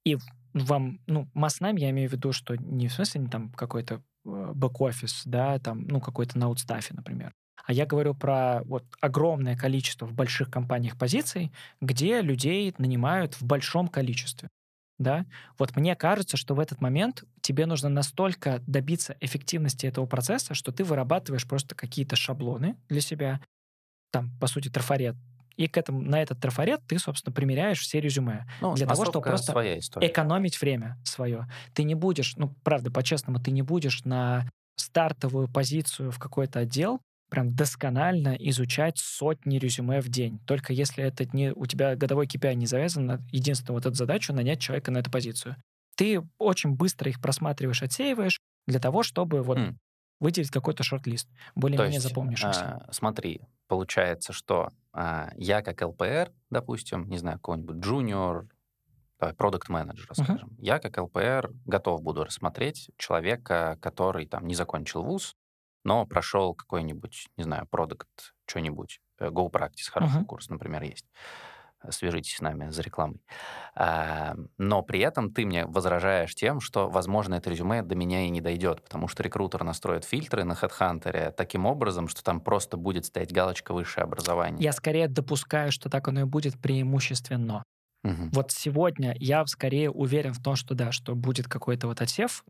[0.03, 0.21] и в-
[0.53, 4.51] вам, ну, масс-найм, я имею в виду, что не в смысле не там какой-то э,
[4.53, 7.33] бэк-офис, да, там, ну, какой-то на аутстафе, например.
[7.65, 11.51] А я говорю про вот огромное количество в больших компаниях позиций,
[11.81, 14.49] где людей нанимают в большом количестве.
[14.99, 15.25] Да?
[15.59, 20.71] Вот мне кажется, что в этот момент тебе нужно настолько добиться эффективности этого процесса, что
[20.71, 23.41] ты вырабатываешь просто какие-то шаблоны для себя,
[24.11, 25.15] там, по сути, трафарет,
[25.55, 29.25] и к этому, на этот трафарет ты, собственно, примеряешь все резюме Ну, для того, чтобы
[29.25, 29.53] просто
[29.99, 31.47] экономить время свое.
[31.73, 37.01] Ты не будешь, ну, правда, по-честному, ты не будешь на стартовую позицию в какой-то отдел
[37.29, 40.39] прям досконально изучать сотни резюме в день.
[40.45, 44.31] Только если это не у тебя годовой KPI не завязан на единственную вот эту задачу
[44.33, 45.57] нанять человека на эту позицию.
[45.95, 49.77] Ты очень быстро их просматриваешь, отсеиваешь для того, чтобы вот Хм.
[50.19, 52.75] выделить какой-то шорт-лист, более-менее есть, запомнившийся.
[52.77, 58.47] а, смотри, получается, что а, я как ЛПР, допустим, не знаю, какой-нибудь junior,
[59.37, 60.37] продукт менеджера, Мгм.
[60.37, 65.35] скажем, я как ЛПР готов буду рассмотреть человека, который там не закончил вуз,
[65.83, 70.27] но прошел какой-нибудь, не знаю, продукт, что-нибудь, э, Go Practice, хороший Мгм.
[70.27, 71.05] курс, например, есть.
[71.91, 73.21] Свяжитесь с нами за рекламой.
[73.75, 78.29] А, но при этом ты мне возражаешь тем, что, возможно, это резюме до меня и
[78.29, 83.05] не дойдет, потому что рекрутер настроит фильтры на HeadHunter таким образом, что там просто будет
[83.05, 84.63] стоять галочка «высшее образование».
[84.63, 87.63] Я скорее допускаю, что так оно и будет преимущественно.
[88.03, 88.29] Мгм.
[88.31, 92.43] Вот сегодня я скорее уверен в том, что да, что будет какой-то вот отсев.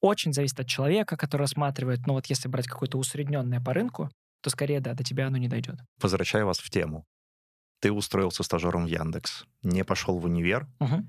[0.00, 2.06] Очень зависит от человека, который рассматривает.
[2.06, 4.10] Но вот если брать какое-то усредненное по рынку,
[4.42, 5.76] то скорее да, до тебя оно не дойдет.
[6.00, 7.04] Возвращаю вас в тему.
[7.80, 10.66] Ты устроился стажером в Яндекс, не пошел в универ.
[10.80, 11.06] Мгм.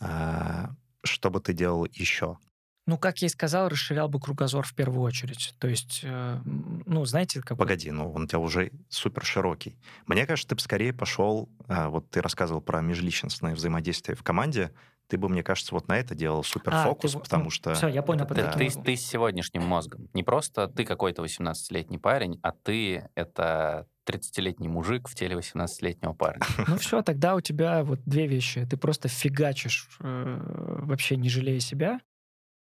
[0.00, 0.70] а,
[1.04, 2.38] Что бы ты делал еще?
[2.86, 5.54] Ну, как я и сказал, расширял бы кругозор в первую очередь.
[5.58, 9.76] То есть, э, ну, знаете, как Погоди, ну он у тебя уже супер широкий.
[10.06, 14.72] Мне кажется, ты бы скорее пошел, а, вот ты рассказывал про межличностное взаимодействие в команде,
[15.08, 17.74] ты бы, мне кажется, вот на это делал супер А, фокус, ты потому ну, что...
[17.74, 18.52] всё, я понял, это да.
[18.52, 20.08] ты, ты с сегодняшним мозгом.
[20.12, 26.42] Не просто ты какой-то 18-летний парень, а ты— это 30-летний мужик в теле 18-летнего парня.
[26.68, 28.66] Ну все, тогда у тебя вот две вещи.
[28.66, 30.40] Ты просто фигачишь, э,
[30.82, 32.00] вообще не жалея себя,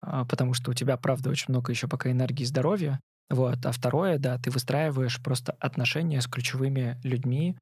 [0.02, 3.00] а, потому что у тебя, правда, очень много еще пока энергии и здоровья.
[3.28, 3.64] Вот.
[3.64, 7.56] А второе, да, ты выстраиваешь просто отношения с ключевыми людьми,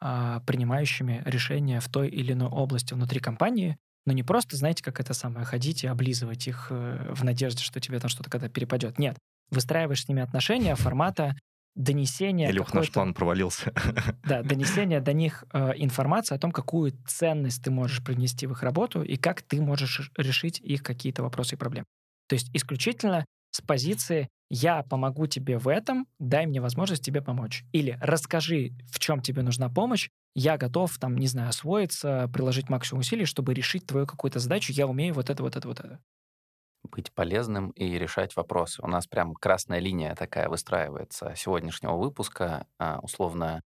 [0.00, 5.00] а, принимающими решения в той или иной области внутри компании, но не просто, знаете, как
[5.00, 8.98] это самое, ходить и облизывать их э, в надежде, что тебе там что-то когда перепадет.
[8.98, 9.16] Нет.
[9.50, 11.34] Выстраиваешь с ними отношения формата
[11.74, 13.72] донесения Илюх, наш план провалился.
[14.24, 18.62] да, донесение до них э, информации о том, какую ценность ты можешь принести в их
[18.62, 21.86] работу и как ты можешь решить их какие-то вопросы и проблемы.
[22.28, 27.64] То есть исключительно с позиции «я помогу тебе в этом, дай мне возможность тебе помочь».
[27.72, 33.00] Или «расскажи, в чем тебе нужна помощь, я готов, там, не знаю, освоиться, приложить максимум
[33.00, 36.00] усилий, чтобы решить твою какую-то задачу, я умею вот это, вот это, вот это».
[36.82, 38.82] Быть полезным и решать вопросы.
[38.82, 42.66] У нас прям красная линия такая выстраивается сегодняшнего выпуска.
[42.78, 43.62] А, Условно,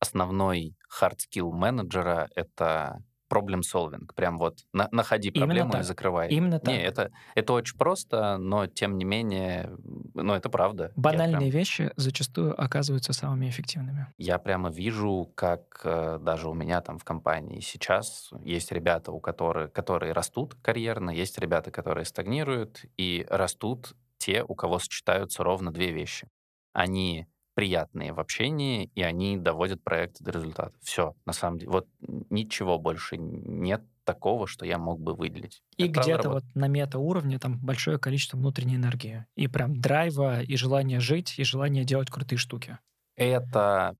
[0.00, 3.02] основной hard skill менеджера— это
[3.32, 4.06] problem solving.
[4.14, 5.84] Прям вот на- находи Именно проблему и так.
[5.84, 6.28] закрывай.
[6.28, 6.74] Именно Не, так.
[6.74, 9.70] это, это очень просто, но тем не менее,
[10.14, 10.92] ну, это правда.
[10.96, 14.08] Банальные прям- вещи зачастую оказываются самыми эффективными.
[14.18, 19.20] Я прямо вижу, как э, даже у меня там в компании сейчас есть ребята, у
[19.20, 25.72] которых, которые растут карьерно, есть ребята, которые стагнируют, и растут те, у кого сочетаются ровно
[25.72, 26.28] две вещи.
[26.72, 30.72] Они приятные в общении, и они доводят проект до результата.
[30.82, 31.70] Все, на самом деле.
[31.70, 31.88] Вот
[32.30, 35.62] ничего больше нет такого, что я мог бы выделить.
[35.76, 39.26] И где-то вот на мета-уровне там большое количество внутренней энергии.
[39.36, 42.78] И прям драйва, и желание жить, и желание делать крутые штуки.
[43.16, 43.96] Это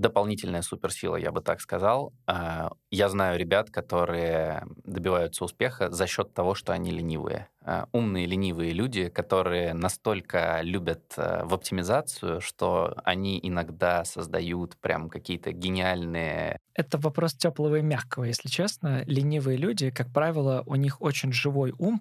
[0.00, 2.12] дополнительная суперсила, я бы так сказал.
[2.26, 7.48] А, Я знаю ребят, которые добиваются успеха за счет того, что они ленивые.
[7.62, 15.08] А, Умные ленивые люди, которые настолько любят э, в оптимизацию, что они иногда создают прям
[15.10, 16.58] какие-то гениальные...
[16.74, 19.04] Это вопрос теплого и мягкого, если честно.
[19.06, 22.00] Ленивые люди, как правило, у них очень живой ум,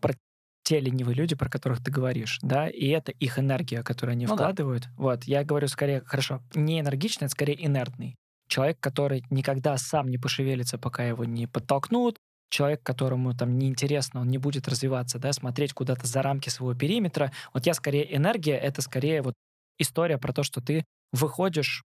[0.70, 4.36] те ленивые люди, про которых ты говоришь, да, и это их энергия, которую они Ну
[4.36, 4.43] да.
[4.43, 4.88] вкладывают.
[4.97, 8.15] Вот, я говорю скорее, хорошо, не энергичный, а скорее инертный.
[8.47, 12.17] Человек, который никогда сам не пошевелится, пока его не подтолкнут,
[12.51, 17.32] человек, которому там неинтересно, он не будет развиваться, да, смотреть куда-то за рамки своего периметра.
[17.51, 19.34] Вот я скорее энергия, это скорее вот
[19.80, 21.82] история про то, что ты выходишь,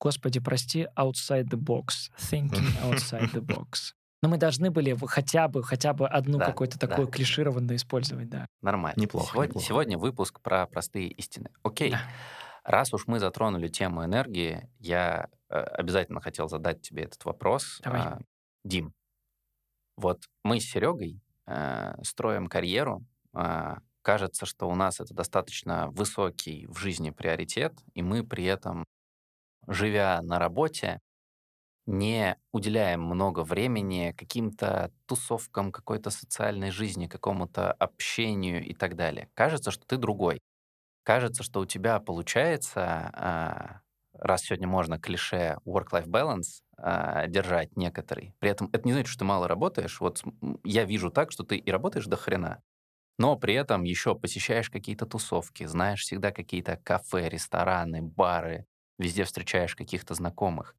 [0.00, 3.92] господи, прости, outside the box, thinking outside the box.
[4.24, 6.86] Но мы должны были хотя бы, хотя бы одну Да, какую-то да.
[6.86, 8.46] такую клишированную использовать, да.
[8.62, 8.98] Нормально.
[8.98, 9.66] Неплохо, Сегодня, неплохо.
[9.66, 11.50] сегодня выпуск про простые истины.
[11.62, 11.90] Окей.
[11.90, 12.00] Да.
[12.64, 17.80] Раз уж мы затронули тему энергии, я э, обязательно хотел задать тебе этот вопрос.
[17.84, 18.00] Давай.
[18.00, 18.18] А,
[18.64, 18.94] Дим,
[19.98, 23.04] вот мы с Серегой э, строим карьеру.
[23.34, 28.84] а, кажется, что у нас это достаточно высокий в жизни приоритет, и мы при этом,
[29.66, 31.00] живя на работе,
[31.86, 39.30] не уделяем много времени каким-то тусовкам, какой-то социальной жизни, какому-то общению и так далее.
[39.34, 40.40] Кажется, что ты другой.
[41.02, 43.80] Кажется, что у тебя получается, а,
[44.14, 48.34] раз сегодня можно клише work-life balance а, держать некоторый.
[48.38, 50.00] При этом это не значит, что ты мало работаешь.
[50.00, 50.22] Вот
[50.64, 52.62] я вижу так, что ты и работаешь до хрена,
[53.18, 58.66] но при этом еще посещаешь какие-то тусовки, знаешь всегда какие-то кафе, рестораны, бары,
[58.98, 60.76] везде встречаешь каких-то знакомых.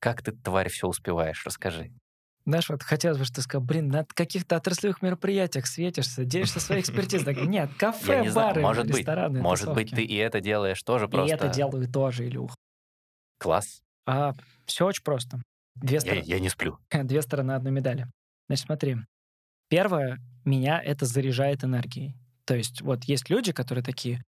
[0.00, 1.44] Как ты, тварь, все успеваешь?
[1.44, 1.92] Расскажи.
[2.46, 6.80] Знаешь, вот хотелось бы, что ты сказал, блин, на каких-то отраслевых мероприятиях светишься, делишься своей
[6.80, 7.34] экспертизой.
[7.46, 11.08] Нет, кафе, не бары, может быть, рестораны, может быть, ты и это делаешь тоже И
[11.08, 11.34] просто.
[11.34, 12.56] это делаю тоже, Илюх.
[13.38, 13.82] Класс.
[14.06, 14.34] А,
[14.66, 15.42] все очень просто.
[15.76, 16.78] Две, Я, стороны, я не сплю.
[16.92, 18.06] две стороны одной медали.
[18.48, 18.96] Значит, смотри.
[19.68, 22.16] Первое, меня это заряжает энергией.
[22.46, 24.24] То есть вот есть люди, которые такие,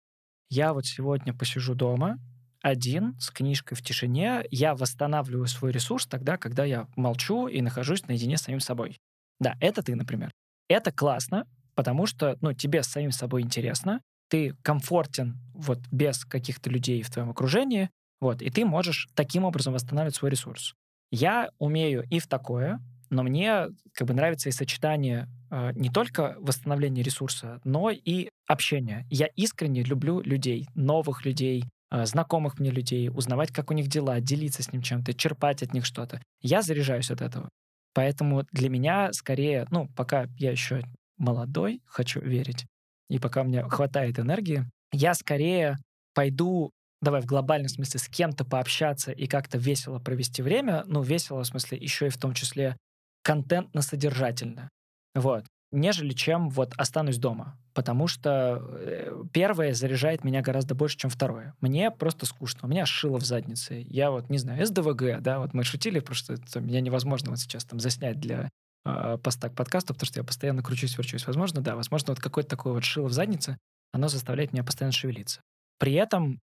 [0.49, 2.17] я вот сегодня посижу дома,
[2.61, 8.07] один, с книжкой в тишине, я восстанавливаю свой ресурс тогда, когда я молчу и нахожусь
[8.07, 8.97] наедине с самим собой.
[9.39, 10.31] Да, это ты, например.
[10.67, 11.45] Это классно,
[11.75, 17.09] потому что, ну, тебе с самим собой интересно, ты комфортен вот без каких-то людей в
[17.09, 17.89] твоем окружении,
[18.21, 20.73] вот, и ты можешь таким образом восстанавливать свой ресурс.
[21.11, 22.79] Я умею и в такое,
[23.09, 29.07] но мне как бы нравится и сочетание э, не только восстановления ресурса, но и общения.
[29.09, 34.63] Я искренне люблю людей, новых людей, знакомых мне людей, узнавать, как у них дела, делиться
[34.63, 36.21] с ним чем-то, черпать от них что-то.
[36.41, 37.49] Я заряжаюсь от этого.
[37.93, 40.83] Поэтому для меня скорее, ну, пока я еще
[41.17, 42.65] молодой, хочу верить,
[43.09, 45.77] и пока меня хватает энергии, я скорее
[46.13, 46.71] пойду,
[47.01, 51.47] давай в глобальном смысле, с кем-то пообщаться и как-то весело провести время, ну, весело в
[51.47, 52.77] смысле еще и в том числе
[53.23, 54.69] контентно-содержательно,
[55.15, 57.57] вот, нежели чем вот останусь дома.
[57.73, 61.53] Потому что э, первое заряжает меня гораздо больше, чем второе.
[61.61, 62.61] Мне просто скучно.
[62.63, 63.85] У меня шило в заднице.
[63.87, 67.65] Я вот, не знаю, СДВГ, да, вот мы шутили, что это меня невозможно вот сейчас
[67.65, 68.49] там заснять для
[68.85, 71.27] э, поста к подкасту, потому что я постоянно кручусь, верчусь.
[71.27, 73.57] Возможно, да, возможно, вот какое-то такое вот шило в заднице,
[73.91, 75.41] оно заставляет меня постоянно шевелиться.
[75.77, 76.41] При этом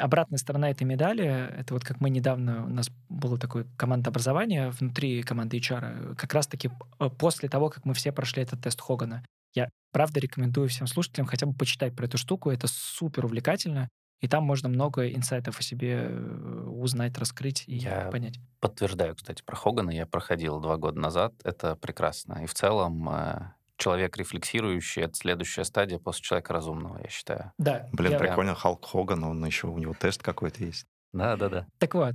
[0.00, 5.22] обратная сторона этой медали, это вот как мы недавно, у нас было такое командообразование внутри
[5.22, 9.24] команды HR, как раз-таки э, после того, как мы все прошли этот тест Хогана.
[9.54, 13.88] Я правда рекомендую всем слушателям хотя бы почитать про эту штуку, это супер увлекательно,
[14.20, 18.38] и там можно много инсайтов о себе э, узнать, раскрыть и Я понять.
[18.60, 19.90] Подтверждаю, кстати, про Хогана.
[19.90, 21.32] Я проходил два года назад.
[21.42, 22.44] Это прекрасно.
[22.44, 27.52] И в целом э, человек рефлексирующий— это следующая стадия после человека разумного, я считаю.
[27.58, 30.86] Да, Блин, я- прикольно, Халк Хоган, он еще, у него тест какой-то есть.
[31.12, 31.66] Да-да-да.
[31.78, 32.14] Так вот,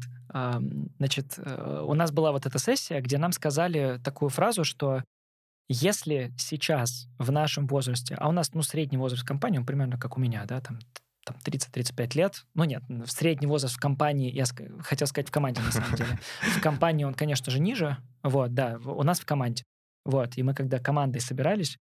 [0.97, 5.03] значит, э, у нас была вот эта сессия, где нам сказали такую фразу, что
[5.67, 10.15] если сейчас в нашем возрасте, а у нас, ну, средний возраст компании, он примерно как
[10.15, 10.79] у меня, да, там,
[11.25, 14.45] там 30-35 лет, ну нет, в средний возраст в компании, я
[14.81, 16.19] хотел сказать в команде на самом деле,
[16.55, 19.63] в компании он, конечно же, ниже, вот, да, у нас в команде,
[20.05, 21.77] вот, и мы когда командой собирались,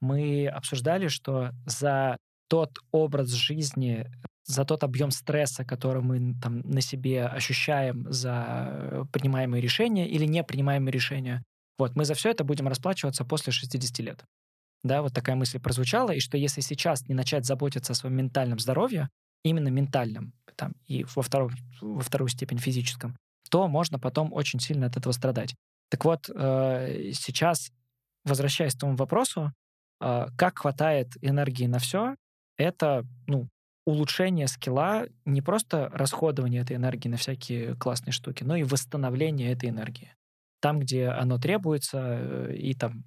[0.00, 2.16] мы обсуждали, что за
[2.48, 4.06] тот образ жизни,
[4.44, 10.24] за тот объем стресса, который мы там на себе ощущаем за э, принимаемые решения или
[10.24, 11.42] не принимаемые решения,
[11.78, 14.24] вот, мы за все это будем расплачиваться после 60 лет.
[14.84, 18.58] Да, вот такая мысль прозвучала, и что если сейчас не начать заботиться о своем ментальном
[18.58, 19.08] здоровье,
[19.42, 21.50] именно ментальном, там, и во, втором,
[21.80, 23.16] во вторую степень физическом,
[23.50, 25.54] то можно потом очень сильно от этого страдать.
[25.90, 27.70] Так вот, э, сейчас,
[28.24, 29.52] возвращаясь к тому вопросу,
[30.00, 32.16] э, как хватает энергии на все,
[32.56, 33.48] это, ну,
[33.86, 39.68] улучшение скилла не просто расходование этой энергии на всякие классные штуки, но и восстановление этой
[39.68, 40.14] энергии.
[40.60, 43.04] Там, где оно требуется, э, и там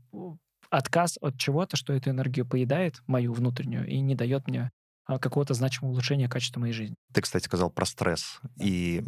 [0.70, 4.70] отказ от чего-то, что эту энергию поедает, мою внутреннюю, и не дает мне
[5.06, 6.96] а, какого-то значимого улучшения качества моей жизни.
[7.14, 8.42] Ты, кстати, сказал про стресс.
[8.60, 9.04] И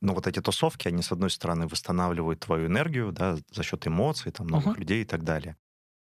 [0.00, 4.32] ну, вот эти тусовки, они, с одной стороны, восстанавливают твою энергию, да, за счет эмоций,
[4.32, 4.76] там, новых Мгм.
[4.78, 5.56] людей и так далее.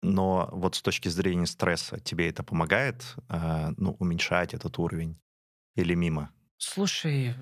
[0.04, 5.20] Но вот с точки зрения стресса, тебе это помогает, э, ну, уменьшать этот уровень
[5.76, 6.32] или мимо?
[6.58, 7.34] Слушай,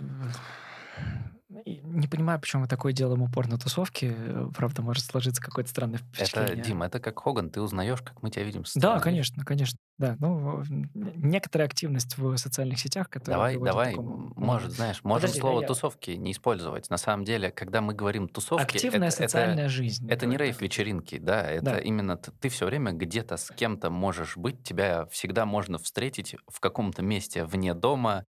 [1.65, 4.13] не понимаю, почему мы такое делаем упор на тусовки.
[4.15, 6.63] Э, Правда, может сложиться какое-то странное Это, впечатление.
[6.63, 8.65] Дим, это как Хоган, ты узнаешь, как мы тебя видим.
[8.65, 9.77] со Да, конечно, конечно.
[9.97, 10.63] Да, ну,
[10.95, 15.61] некоторая активность в социальных сетях, которая Давай, давай, такому, ну, может, знаешь, можем Подожди, слово
[15.61, 16.89] я- тусовки не использовать.
[16.89, 20.09] На самом деле, когда мы говорим тусовки, активная это, это- социальная жизнь.
[20.09, 20.61] Это не давай рейв так.
[20.63, 21.77] вечеринки, да, это Да.
[21.79, 27.03] именно ты все время где-то с кем-то можешь быть, тебя всегда можно встретить в каком-то
[27.03, 28.25] месте вне дома,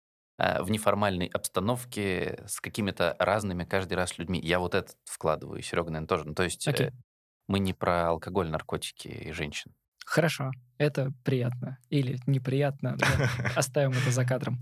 [0.61, 4.39] в неформальной обстановке с какими-то разными каждый раз людьми.
[4.41, 6.23] Я вот это вкладываю, Серега, наверное, тоже.
[6.25, 6.87] Ну, то есть Окей.
[6.87, 6.91] э,
[7.47, 9.73] мы не про алкоголь, наркотики и женщин.
[10.05, 11.77] Хорошо, это приятно.
[11.89, 13.05] Или неприятно, но
[13.55, 14.59] оставим это за кадром.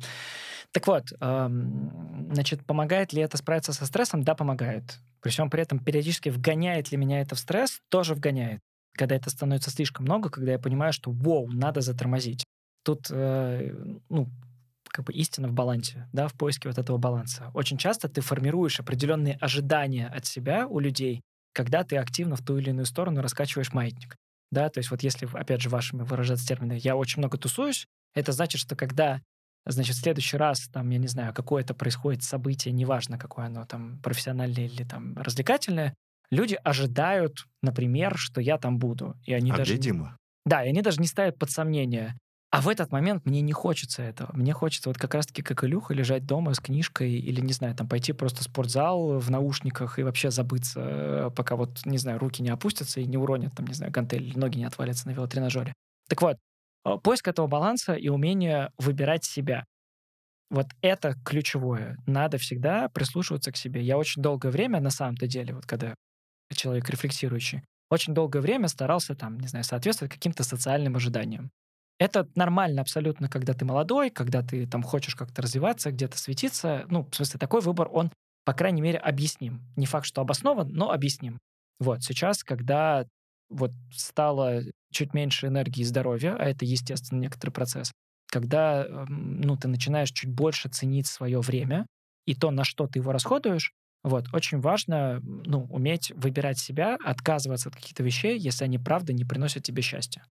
[0.72, 4.22] Так вот, значит, помогает ли это справиться со стрессом?
[4.22, 5.00] Да, помогает.
[5.22, 7.80] При всем при этом периодически вгоняет ли меня это в стресс?
[7.90, 8.60] Тоже вгоняет.
[8.96, 12.44] Когда это становится слишком много, когда я понимаю, что, вау, надо затормозить.
[12.84, 13.72] Тут, э,
[14.10, 14.30] ну,
[14.92, 17.52] как бы истина в балансе, да, в поиске вот этого баланса.
[17.54, 21.22] Очень часто ты формируешь определенные ожидания от себя у людей,
[21.54, 24.16] когда ты активно в ту или иную сторону раскачиваешь маятник.
[24.52, 27.86] Да, то есть вот если, опять же, вашими выражаться термины, я очень много тусуюсь,
[28.16, 29.22] это значит, что когда,
[29.66, 34.00] значит, в следующий раз, там, я не знаю, какое-то происходит событие, неважно, какое оно там,
[34.00, 35.94] профессиональное или там развлекательное,
[36.32, 39.16] люди ожидают, например, что я там буду.
[39.26, 39.74] И они а даже...
[39.74, 40.18] где Дима?
[40.46, 42.18] Да, и они даже не ставят под сомнение.
[42.52, 44.32] А в этот момент мне не хочется этого.
[44.34, 47.88] Мне хочется вот как раз-таки как Илюха лежать дома с книжкой или, не знаю, там
[47.88, 52.42] пойти просто в спортзал в наушниках и вообще забыться, э, пока вот, не знаю, руки
[52.42, 55.74] не опустятся и не уронят, там, не знаю, гантель, ноги не отвалятся на велотренажере.
[56.08, 56.38] Так вот,
[56.86, 59.66] э, поиск этого баланса и умение выбирать себя.
[60.50, 61.98] Вот это ключевое.
[62.08, 63.84] Надо всегда прислушиваться к себе.
[63.84, 65.94] Я очень долгое время, на самом-то деле, вот когда
[66.54, 71.52] человек рефлексирующий, очень долгое время старался там, не знаю, соответствовать каким-то социальным ожиданиям.
[72.00, 76.86] Это нормально абсолютно, когда ты молодой, когда ты там хочешь как-то развиваться, где-то светиться.
[76.90, 78.12] Ну, в смысле, такой выбор, он,
[78.46, 79.62] по крайней мере, объясним.
[79.76, 81.40] Не факт, что обоснован, но объясним.
[81.80, 83.06] Вот, сейчас, когда
[83.50, 84.62] вот стало
[84.94, 87.92] чуть меньше энергии и здоровья, а это, естественно, некоторый процесс,
[88.32, 91.86] когда, эм, ну, ты начинаешь чуть больше ценить свое время
[92.26, 93.74] и то, на что ты его расходуешь,
[94.04, 99.26] вот, очень важно, ну, уметь выбирать себя, отказываться от каких-то вещей, если они, правда, не
[99.26, 100.24] приносят тебе счастья.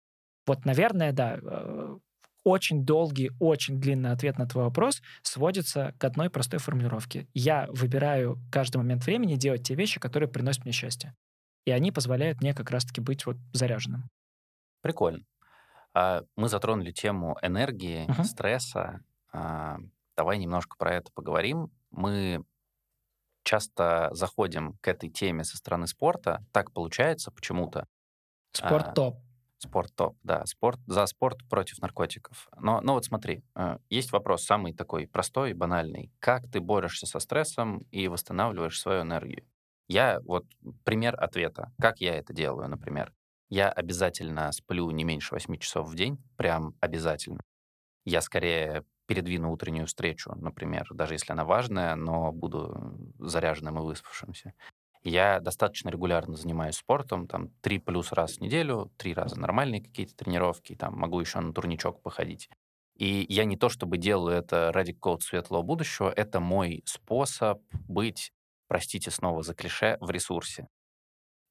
[0.47, 1.97] Вот, наверное, да, э,
[2.43, 7.27] очень долгий, очень длинный ответ на твой вопрос сводится к одной простой формулировке.
[7.33, 11.15] Я выбираю каждый момент времени делать те вещи, которые приносят мне счастье.
[11.65, 14.09] И они позволяют мне как раз-таки быть вот заряженным.
[14.81, 15.25] Прикольно.
[15.93, 18.23] А, Мы затронули тему энергии, Мгм.
[18.23, 19.01] стресса.
[19.33, 19.77] А,
[20.17, 21.71] Давай немножко про это поговорим.
[21.91, 22.43] Мы
[23.43, 26.45] часто заходим к этой теме со стороны спорта.
[26.51, 27.87] Так получается почему-то.
[28.53, 29.19] Спорт А, топ.
[29.59, 30.45] Спорт топ, да.
[30.45, 32.47] Спорт за спорт против наркотиков.
[32.59, 36.11] Но, но вот смотри, э, есть вопрос самый такой простой, банальный.
[36.19, 39.45] Как ты борешься со стрессом и восстанавливаешь свою энергию?
[39.87, 40.45] Я вот
[40.83, 41.71] пример ответа.
[41.81, 43.13] Как я это делаю, например?
[43.49, 47.39] Я обязательно сплю не меньше 8 часов в день, прям обязательно.
[48.05, 54.53] Я скорее передвину утреннюю встречу, например, даже если она важная, но буду заряженным и выспавшимся.
[55.07, 60.13] Я достаточно регулярно занимаюсь спортом, там, три плюс раз в неделю, три раза нормальные какие-то
[60.13, 62.49] тренировки, там, могу еще на турничок походить.
[62.97, 68.33] И я не то чтобы делаю это ради какого-то светлого будущего, это мой способ быть,
[68.67, 70.67] простите снова за клише, в ресурсе.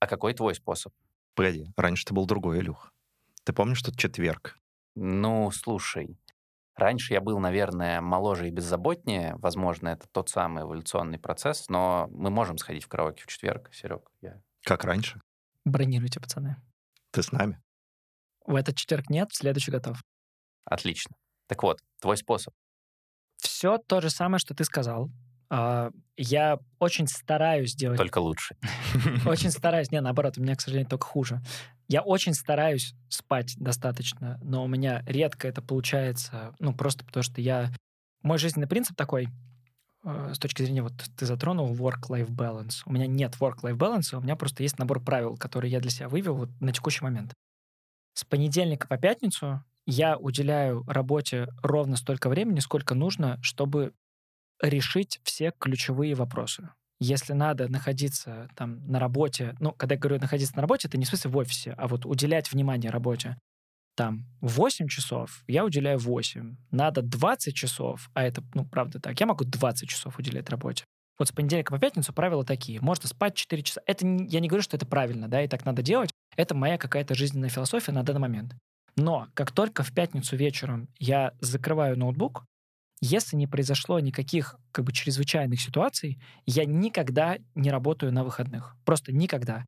[0.01, 0.93] А какой твой способ?
[1.35, 2.93] Погоди, раньше ты был другой, Илюх.
[3.45, 4.59] Ты помнишь, что четверг?
[4.95, 6.19] Ну, слушай,
[6.77, 9.35] раньше я был, наверное, моложе и беззаботнее.
[9.39, 14.11] Возможно, это тот самый эволюционный процесс, но мы можем сходить в караоке в четверг, Серег.
[14.21, 14.41] Я...
[14.65, 15.21] Как раньше?
[15.65, 16.57] Бронируйте, пацаны.
[17.11, 17.61] Ты с нами?
[18.47, 20.03] В этот четверг нет, в следующий готов.
[20.65, 21.17] Отлично.
[21.49, 22.55] Так вот, твой способ.
[23.39, 25.11] Все то же самое, что ты сказал.
[25.49, 28.57] А, Я очень стараюсь делать Только лучше.
[29.27, 29.91] Очень стараюсь.
[29.91, 31.41] Не, наоборот, у меня, к сожалению, только хуже.
[31.89, 37.41] Я очень стараюсь спать достаточно, но у меня редко это получается, ну, просто потому что
[37.41, 37.71] я...
[38.23, 39.29] Мой жизненный принцип такой,
[40.05, 42.83] э, с точки зрения, вот ты затронул work-life balance.
[42.87, 46.09] У меня нет work-life balance, у меня просто есть набор правил, которые я для себя
[46.09, 47.33] вывел вот на текущий момент.
[48.15, 53.93] С понедельника по пятницу я уделяю работе ровно столько времени, сколько нужно, чтобы
[54.61, 56.71] решить все ключевые вопросы.
[56.99, 61.05] Если надо находиться там на работе, ну, когда я говорю находиться на работе, это не
[61.05, 63.37] в смысле в офисе, а вот уделять внимание работе.
[63.97, 66.57] Там 8 часов, я уделяю 8.
[66.71, 70.85] Надо 20 часов, а это, ну, правда так, я могу 20 часов уделять работе.
[71.19, 72.81] Вот с понедельника по пятницу правила такие.
[72.81, 73.81] Можно спать 4 часа.
[73.87, 76.11] Это я не говорю, что это правильно, да, и так надо делать.
[76.37, 78.55] Это моя какая-то жизненная философия на данный момент.
[78.97, 82.45] Но как только в пятницу вечером я закрываю ноутбук,
[83.01, 88.77] если не произошло никаких как бы чрезвычайных ситуаций, я никогда не работаю на выходных.
[88.85, 89.65] Просто никогда.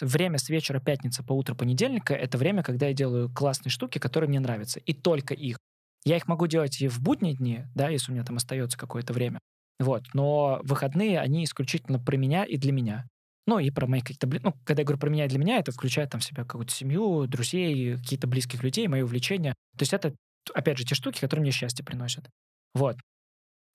[0.00, 4.28] Время с вечера пятницы по утро понедельника— это время, когда я делаю классные штуки, которые
[4.28, 4.80] мне нравятся.
[4.80, 5.58] И только их.
[6.04, 9.12] Я их могу делать и в будние дни, да, если у меня там остается какое-то
[9.12, 9.38] время.
[9.78, 10.04] Вот.
[10.14, 13.06] Но выходные, они исключительно про меня и для меня.
[13.46, 14.26] Ну, и про мои какие-то...
[14.26, 16.44] бли- Ну, когда я говорю про меня и для меня, это включает там в себя
[16.44, 19.54] какую-то семью, друзей, какие-то близких людей, мои увлечения.
[19.76, 20.14] То есть это,
[20.54, 22.28] опять же, те штуки, которые мне счастье приносят.
[22.74, 22.96] Вот.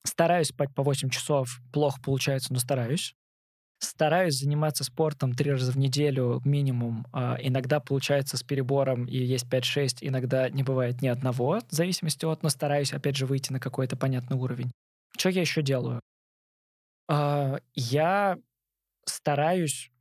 [0.05, 1.59] Стараюсь спать по 8 часов.
[1.71, 3.13] Плохо получается, но стараюсь.
[3.79, 7.05] Стараюсь заниматься спортом три раза в неделю минимум.
[7.13, 12.25] А, иногда получается с перебором, и есть 5-6, иногда не бывает ни одного, в зависимости
[12.25, 14.71] от, но стараюсь, опять же, выйти на какой-то понятный уровень.
[15.15, 16.01] Что я еще делаю?
[17.07, 18.39] А, я
[19.05, 19.91] стараюсь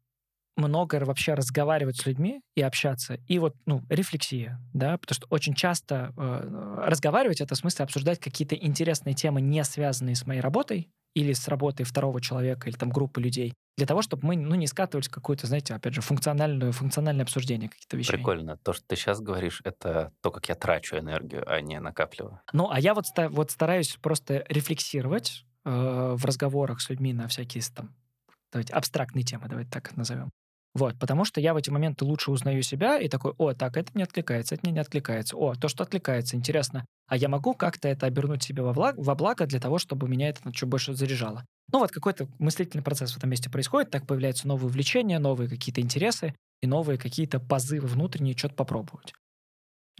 [0.56, 3.18] много вообще разговаривать с людьми и общаться.
[3.28, 8.18] И вот, ну, рефлексия, да, потому что очень часто э, разговаривать— это в смысле обсуждать
[8.18, 12.90] какие-то интересные темы, не связанные с моей работой или с работой второго человека или там
[12.90, 16.72] группы людей, для того, чтобы мы, ну, не скатывались в какое-то, знаете, опять же, функциональное,
[16.72, 18.12] функциональное обсуждение каких-то вещей.
[18.12, 18.58] Прикольно.
[18.58, 22.40] То, что ты сейчас говоришь, это то, как я трачу энергию, а не накапливаю.
[22.52, 25.70] Ну, а я вот, вот стараюсь просто рефлексировать э,
[26.16, 27.94] в разговорах с людьми на всякие там,
[28.52, 30.30] давайте, абстрактные темы, давайте так назовем.
[30.74, 33.90] Вот, потому что я в эти моменты лучше узнаю себя и такой, о, так, это
[33.94, 35.36] не откликается, это мне не откликается.
[35.36, 36.84] О, то, что откликается, интересно.
[37.08, 40.28] А я могу как-то это обернуть себе во, влаг- во благо для того, чтобы меня
[40.28, 41.46] это чуть больше заряжало.
[41.72, 45.80] Ну вот какой-то мыслительный процесс в этом месте происходит, так появляются новые увлечения, новые какие-то
[45.80, 49.14] интересы и новые какие-то позывы внутренние что-то попробовать.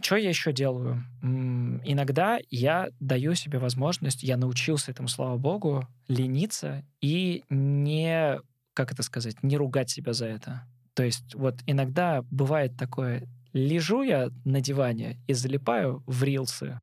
[0.01, 1.03] Что я еще делаю?
[1.23, 8.39] М, Иногда я даю себе возможность, я научился этому, слава богу, лениться и не,
[8.77, 10.61] как это сказать, не ругать себя за это.
[10.93, 16.79] То есть вот иногда бывает такое, лежу я на диване и залипаю в рилсы,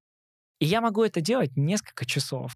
[0.58, 2.52] и я могу это делать несколько часов.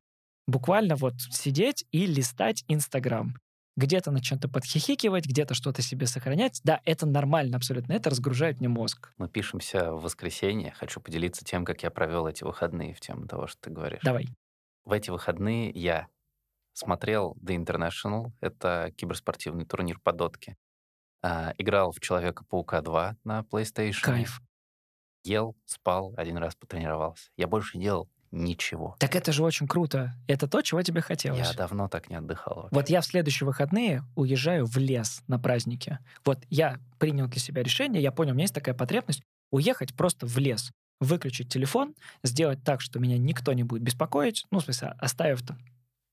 [0.48, 3.36] Буквально вот сидеть и листать Инстаграм.
[3.76, 6.60] Где-то на чем-то подхихикивать, где-то что-то себе сохранять.
[6.64, 7.92] Да, это нормально абсолютно.
[7.92, 9.12] Это разгружает мне мозг.
[9.18, 10.72] Мы пишемся в воскресенье.
[10.72, 14.00] Хочу поделиться тем, как я провел эти выходные в тему того, что ты говоришь.
[14.02, 14.26] Давай.
[14.84, 16.08] В эти выходные я
[16.78, 18.32] смотрел The International.
[18.40, 20.56] Это киберспортивный турнир по дотке.
[21.22, 24.02] А, играл в Человека-паука 2 на PlayStation.
[24.02, 24.40] Кайф.
[25.24, 27.30] Ел, спал, один раз потренировался.
[27.36, 28.94] Я больше не делал ничего.
[28.98, 30.14] Так это же очень круто.
[30.28, 31.50] Это то, чего тебе хотелось.
[31.50, 32.54] Я давно так не отдыхал.
[32.54, 32.74] вообще.
[32.74, 35.98] Вот я в следующие выходные уезжаю в лес на праздники.
[36.24, 40.26] Вот я принял для себя решение, я понял, у меня есть такая потребность уехать просто
[40.26, 40.70] в лес,
[41.00, 45.58] выключить телефон, сделать так, что меня никто не будет беспокоить, ну, в смысле, оставив там,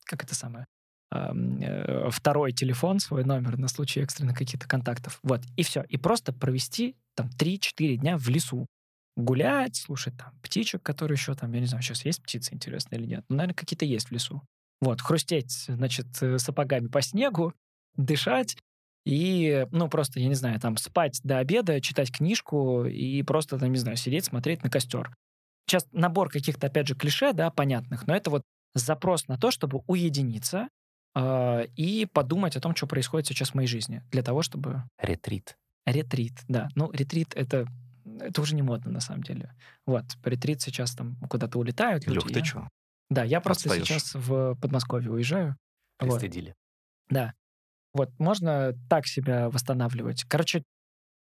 [0.06, 0.66] как это самое,
[1.12, 5.20] ам, э, второй телефон, свой номер на случай экстренных каких-то контактов.
[5.24, 5.84] Вот, и все.
[5.84, 8.68] И просто провести там 3-4 дня в лесу.
[9.18, 13.06] Гулять, слушать там птичек, которые еще там, я не знаю, сейчас есть птицы, интересно или
[13.06, 13.26] нет.
[13.30, 14.42] Ну, наверное, какие-то есть в лесу.
[14.82, 17.54] Вот, хрустеть, значит, э, сапогами по снегу,
[17.96, 18.58] дышать
[19.06, 23.72] и, ну, просто, я не знаю, там, спать до обеда, читать книжку и просто, там,
[23.72, 25.16] не знаю, сидеть, смотреть на костер.
[25.68, 28.42] Сейчас набор каких-то, опять же, клише, да, понятных, но это вот
[28.76, 30.70] запрос на то, чтобы уединиться
[31.16, 34.84] э, и подумать о том, что происходит сейчас в моей жизни, для того, чтобы...
[35.00, 35.58] Ретрит.
[35.86, 36.70] Ретрит, да.
[36.76, 37.68] Ну, ретрит— это,
[38.20, 39.54] это уже не модно, на самом деле.
[39.86, 42.18] Вот, ретрит сейчас там куда-то улетают люди.
[42.18, 42.70] Илюх, ты я- что?
[43.10, 43.88] Да, я просто Отстаешь.
[43.88, 45.56] сейчас в Подмосковье уезжаю.
[46.00, 46.20] Вот.
[46.20, 46.56] Пристыдили.
[47.10, 47.34] Да.
[47.94, 50.24] Вот можно так себя восстанавливать.
[50.26, 50.64] Короче,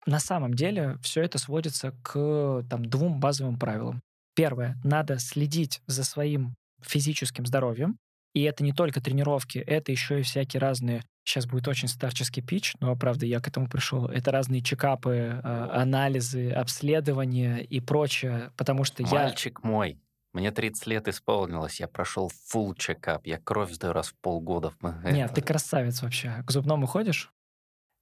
[0.06, 4.02] на самом деле все это сводится к там, двум базовым правилам.
[4.36, 7.98] Первое, надо следить за своим физическим здоровьем.
[8.34, 11.04] И это не только тренировки, это еще и всякие разные...
[11.24, 14.06] Сейчас будет очень старческий пич, но, правда, я к этому пришел.
[14.06, 19.10] Это разные чекапы, э, анализы, обследования и прочее, потому что я...
[19.10, 20.00] Мальчик мой,
[20.34, 24.72] мне 30 лет исполнилось, я прошел full чекап, я кровь сдаю раз в полгода.
[25.04, 26.44] Нет, Это- ты красавец вообще.
[26.46, 27.32] К зубному ходишь?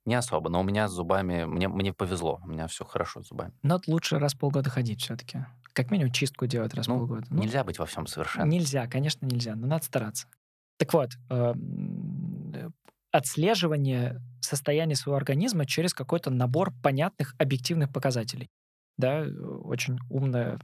[0.05, 3.29] Не особо, но у меня с зубами, мне, мне повезло, у меня все хорошо с
[3.29, 3.53] зубами.
[3.63, 5.45] Но лучше раз в полгода ходить все-таки.
[5.75, 7.27] Как минимум чистку делать раз в Ну, полгода.
[7.29, 8.49] Ну, Нельзя быть во всем совершенным.
[8.49, 10.27] Нельзя, конечно, нельзя, но надо стараться.
[10.77, 12.69] Так вот, эм, э,
[13.11, 18.49] отслеживание состояния своего организма через какой-то набор понятных объективных показателей.
[18.97, 20.59] Да, э, очень умная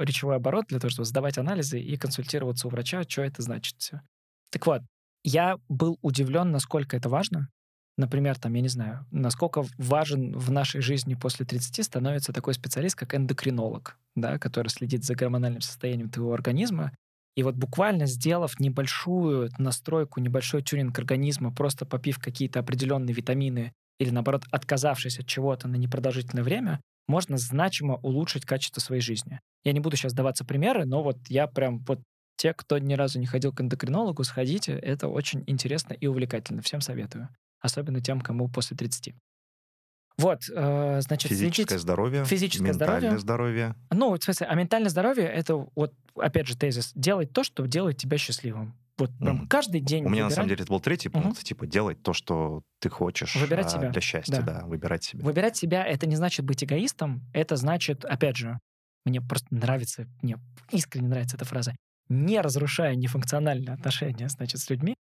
[0.00, 4.02] речевой оборот для того, чтобы сдавать анализы и консультироваться у врача, что это значит все.
[4.50, 4.82] Так вот,
[5.22, 7.48] я был удивлен, насколько это важно.
[7.96, 12.96] Например, там, я не знаю, насколько важен в нашей жизни после 30 становится такой специалист,
[12.96, 16.92] как эндокринолог, да, который следит за гормональным состоянием твоего организма.
[17.36, 24.10] И вот буквально сделав небольшую настройку, небольшой тюнинг организма, просто попив какие-то определенные витамины или,
[24.10, 29.40] наоборот, отказавшись от чего-то на непродолжительное время, можно значимо улучшить качество своей жизни.
[29.62, 32.00] Я не буду сейчас даваться примеры, но вот я прям вот
[32.36, 34.72] те, кто ни разу не ходил к эндокринологу, сходите.
[34.72, 36.62] Это очень интересно и увлекательно.
[36.62, 37.28] Всем советую.
[37.64, 39.14] Особенно тем, кому после 30.
[40.18, 43.72] Вот, э, значит, Физическое следить- здоровье, физическое ментальное здоровье.
[43.72, 43.74] здоровье.
[43.90, 46.92] Ну, в смысле, а ментальное здоровье— это вот, опять же, тезис.
[46.94, 48.76] Делать то, что делает тебя счастливым.
[48.98, 49.48] Вот прям Мгм.
[49.48, 52.12] каждый день У меня на выбирать- самом деле это был третий пункт, типа делать то,
[52.12, 53.90] что ты хочешь Выбирать а, себя.
[53.90, 54.60] для счастья, Да.
[54.60, 55.24] да, выбирать себя.
[55.24, 58.60] Выбирать себя— это не значит быть эгоистом, это значит, опять же,
[59.04, 60.36] мне просто нравится, мне
[60.70, 61.74] искренне нравится эта фраза,
[62.08, 64.94] не разрушая нефункциональные отношения, значит, с людьми,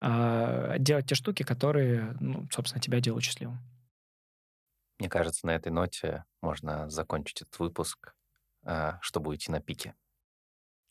[0.00, 3.58] а делать те штуки, которые, ну, собственно, тебя делают счастливым.
[4.98, 8.14] Мне кажется, на этой ноте можно закончить этот выпуск,
[8.64, 9.94] а, чтобы уйти на пике.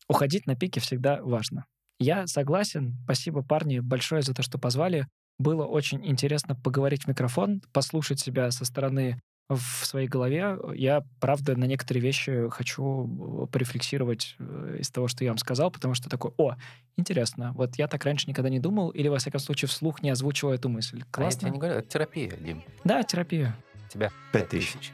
[0.07, 1.65] Уходить на пике всегда важно.
[1.99, 2.97] Я согласен.
[3.05, 5.07] Спасибо, парни, большое за то, что позвали.
[5.39, 9.19] Было очень интересно поговорить в микрофон, послушать себя со стороны
[9.49, 10.57] в своей голове.
[10.73, 15.69] Я, правда, на некоторые вещи хочу э, порефлексировать э, из того, что я вам сказал,
[15.69, 16.55] потому что такой, о,
[16.97, 20.53] интересно, вот я так раньше никогда не думал, или, во всяком случае, вслух не озвучивал
[20.53, 20.97] эту мысль.
[20.97, 21.39] А я Классно.
[21.41, 22.63] тебе не говорю, это терапия, Дим.
[22.83, 23.55] Да, терапия.
[23.89, 24.91] Тебя Пять тысяч.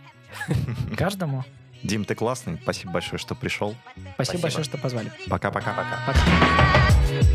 [0.98, 1.46] Каждому.
[1.84, 2.60] Дим, ты классный.
[2.62, 3.74] Спасибо большое, что пришел.
[3.94, 4.42] Спасибо, Спасибо.
[4.44, 5.12] большое, что позвали.
[5.28, 5.74] Пока-пока.
[5.74, 6.14] Пока.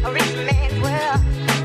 [0.02, 1.55] Пока.